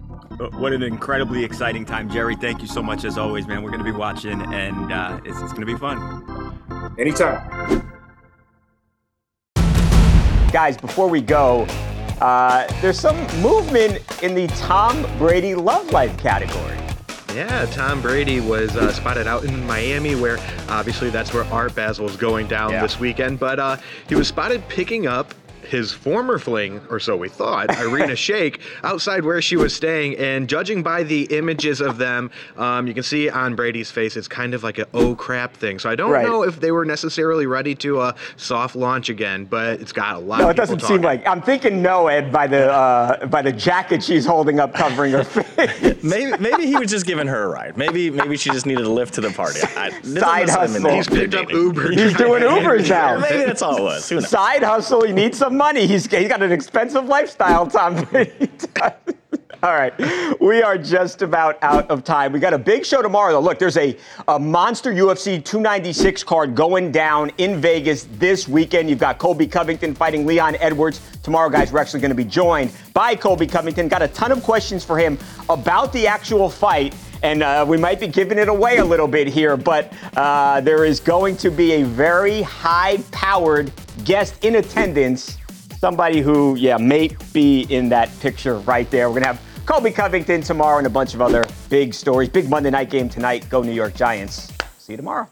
What 0.60 0.74
an 0.74 0.84
incredibly 0.84 1.46
exciting 1.46 1.86
time, 1.86 2.10
Jerry. 2.10 2.36
Thank 2.36 2.62
you 2.62 2.68
so 2.68 2.84
much 2.84 3.06
as 3.06 3.18
always, 3.18 3.48
man. 3.48 3.64
We're 3.64 3.72
going 3.72 3.84
to 3.84 3.90
be 3.90 3.98
watching, 3.98 4.42
and 4.54 4.92
uh, 4.92 5.22
it's, 5.24 5.40
it's 5.40 5.54
going 5.54 5.66
to 5.66 5.66
be 5.66 5.78
fun. 5.78 6.47
Anytime. 6.98 7.92
Guys, 10.52 10.78
before 10.78 11.10
we 11.10 11.22
go, 11.22 11.66
uh, 12.22 12.68
there's 12.82 13.00
some 13.00 13.18
movement 13.42 14.02
in 14.24 14.34
the 14.34 14.48
Tom 14.56 15.06
Brady 15.18 15.56
love 15.56 15.92
life 15.92 16.18
category. 16.18 16.78
Yeah, 17.34 17.66
Tom 17.68 18.02
Brady 18.02 18.40
was 18.40 18.76
uh, 18.76 18.92
spotted 18.92 19.28
out 19.28 19.44
in 19.44 19.68
Miami, 19.68 20.16
where 20.16 20.40
obviously 20.70 21.12
that's 21.12 21.34
where 21.34 21.44
Art 21.46 21.76
Basel 21.76 22.10
is 22.10 22.16
going 22.16 22.48
down 22.48 22.72
yeah. 22.72 22.82
this 22.82 23.00
weekend. 23.00 23.40
But 23.40 23.60
uh, 23.60 23.78
he 24.10 24.16
was 24.16 24.28
spotted 24.28 24.68
picking 24.70 25.06
up 25.06 25.36
his 25.68 25.92
former 25.92 26.40
fling, 26.40 26.82
or 26.90 27.00
so 27.00 27.16
we 27.16 27.30
thought, 27.30 27.70
Irina 27.78 28.14
Shayk, 28.14 28.60
outside 28.84 29.24
where 29.24 29.42
she 29.42 29.58
was 29.58 29.76
staying. 29.76 30.18
And 30.18 30.48
judging 30.48 30.84
by 30.84 31.04
the 31.04 31.24
images 31.26 31.82
of 31.82 31.98
them, 31.98 32.32
um, 32.58 32.88
you 32.88 32.94
can 32.94 33.04
see 33.04 33.30
on 33.30 33.56
Brady's 33.56 33.92
face, 33.92 34.16
it's 34.18 34.28
kind 34.28 34.54
of 34.54 34.64
like 34.64 34.78
a 34.80 34.88
oh 34.94 35.16
crap 35.16 35.56
thing. 35.56 35.80
So 35.80 35.90
I 35.90 35.96
don't 35.96 36.12
right. 36.12 36.26
know 36.26 36.44
if 36.44 36.60
they 36.60 36.72
were 36.72 36.86
necessarily 36.86 37.46
ready 37.46 37.76
to 37.76 38.00
uh, 38.00 38.14
soft 38.38 38.76
launch 38.76 39.10
again, 39.10 39.46
but 39.46 39.82
it's 39.82 39.92
got 39.92 40.16
a 40.16 40.20
lot. 40.20 40.40
No, 40.40 40.50
it 40.50 40.56
doesn't 40.56 40.80
talking. 40.80 40.98
seem 40.98 41.04
like. 41.04 41.28
I'm 41.28 41.42
thinking 41.42 41.82
no, 41.82 42.08
Ed, 42.08 42.32
by 42.32 42.48
the 42.48 42.72
uh, 42.72 43.26
by 43.28 43.42
the 43.42 43.52
jacket 43.52 44.04
she's 44.04 44.26
holding 44.26 44.60
up 44.60 44.74
covering 44.74 45.12
her 45.14 45.24
face. 45.24 46.04
maybe 46.04 46.38
maybe 46.38 46.66
he 46.66 46.76
was 46.78 46.90
just 46.90 47.06
giving 47.06 47.28
her 47.28 47.44
a 47.44 47.50
ride. 47.50 47.78
Maybe 47.78 48.10
maybe 48.10 48.38
she 48.38 48.50
just 48.52 48.66
needed 48.66 48.86
a 48.86 48.90
lift 48.90 49.16
to 49.16 49.22
the 49.22 49.32
party. 49.32 49.60
I, 49.76 49.90
Side 50.02 50.50
hustle. 50.50 50.90
He's 50.92 51.08
picked 51.08 51.34
up 51.34 51.52
Uber. 51.52 51.92
He's 51.92 52.14
doing 52.16 52.44
Ubers 52.48 52.90
now. 52.90 53.20
maybe 53.20 53.44
that's 53.46 53.62
all 53.62 53.78
it 53.78 53.84
was. 53.84 54.30
Side 54.30 54.64
hustle. 54.64 55.06
You 55.06 55.14
need 55.14 55.36
some 55.36 55.57
money. 55.58 55.88
He's, 55.88 56.06
he's 56.06 56.30
got 56.30 56.42
an 56.42 56.52
expensive 56.52 57.06
lifestyle, 57.06 57.68
Tom. 57.68 58.08
All 59.64 59.74
right. 59.74 59.92
We 60.40 60.62
are 60.62 60.78
just 60.78 61.24
about 61.24 61.58
out 61.64 61.90
of 61.90 62.04
time. 62.04 62.32
We 62.32 62.40
got 62.40 62.54
a 62.54 62.60
big 62.60 62.86
show 62.86 63.02
tomorrow, 63.02 63.32
though. 63.32 63.40
Look, 63.40 63.58
there's 63.58 63.78
a, 63.78 63.98
a 64.28 64.38
monster 64.38 64.94
UFC 64.94 65.44
296 65.44 66.24
card 66.24 66.54
going 66.54 66.92
down 66.92 67.32
in 67.40 67.60
Vegas 67.60 68.08
this 68.14 68.48
weekend. 68.48 68.88
You've 68.88 69.00
got 69.00 69.18
Colby 69.18 69.48
Covington 69.48 69.96
fighting 69.96 70.28
Leon 70.28 70.58
Edwards. 70.60 71.02
Tomorrow, 71.24 71.50
guys, 71.50 71.72
we're 71.72 71.80
actually 71.80 72.02
going 72.02 72.12
to 72.12 72.16
be 72.16 72.24
joined 72.24 72.72
by 72.94 73.16
Colby 73.16 73.48
Covington. 73.48 73.88
Got 73.88 74.04
a 74.04 74.08
ton 74.10 74.32
of 74.32 74.44
questions 74.44 74.86
for 74.86 74.96
him 74.96 75.18
about 75.50 75.92
the 75.92 76.06
actual 76.06 76.52
fight. 76.52 76.94
And 77.24 77.42
uh, 77.42 77.66
we 77.68 77.78
might 77.78 78.00
be 78.00 78.08
giving 78.08 78.38
it 78.38 78.50
away 78.50 78.78
a 78.78 78.86
little 78.86 79.08
bit 79.08 79.28
here, 79.28 79.58
but 79.58 79.92
uh, 80.16 80.62
there 80.62 80.86
is 80.86 81.00
going 81.00 81.36
to 81.38 81.50
be 81.50 81.74
a 81.74 81.84
very 81.84 82.44
high 82.44 83.00
powered 83.12 83.72
guest 84.06 84.46
in 84.46 84.58
attendance 84.58 85.40
somebody 85.80 86.22
who, 86.22 86.56
yeah, 86.56 86.78
may 86.78 87.16
be 87.34 87.62
in 87.70 87.90
that 87.90 88.10
picture 88.20 88.60
right 88.60 88.90
there. 88.92 89.10
We're 89.10 89.22
going 89.22 89.24
to 89.24 89.40
have 89.40 89.66
Colby 89.66 89.92
Covington 89.92 90.42
tomorrow 90.42 90.78
and 90.78 90.88
a 90.88 90.90
bunch 90.90 91.14
of 91.14 91.22
other 91.22 91.46
big 91.70 91.94
stories. 91.94 92.30
Big 92.30 92.50
Monday 92.50 92.70
night 92.70 92.90
game 92.90 93.10
tonight. 93.10 93.48
Go 93.50 93.62
New 93.62 93.72
York 93.72 93.96
Giants. 93.96 94.52
See 94.78 94.94
you 94.94 94.98
tomorrow. 94.98 95.28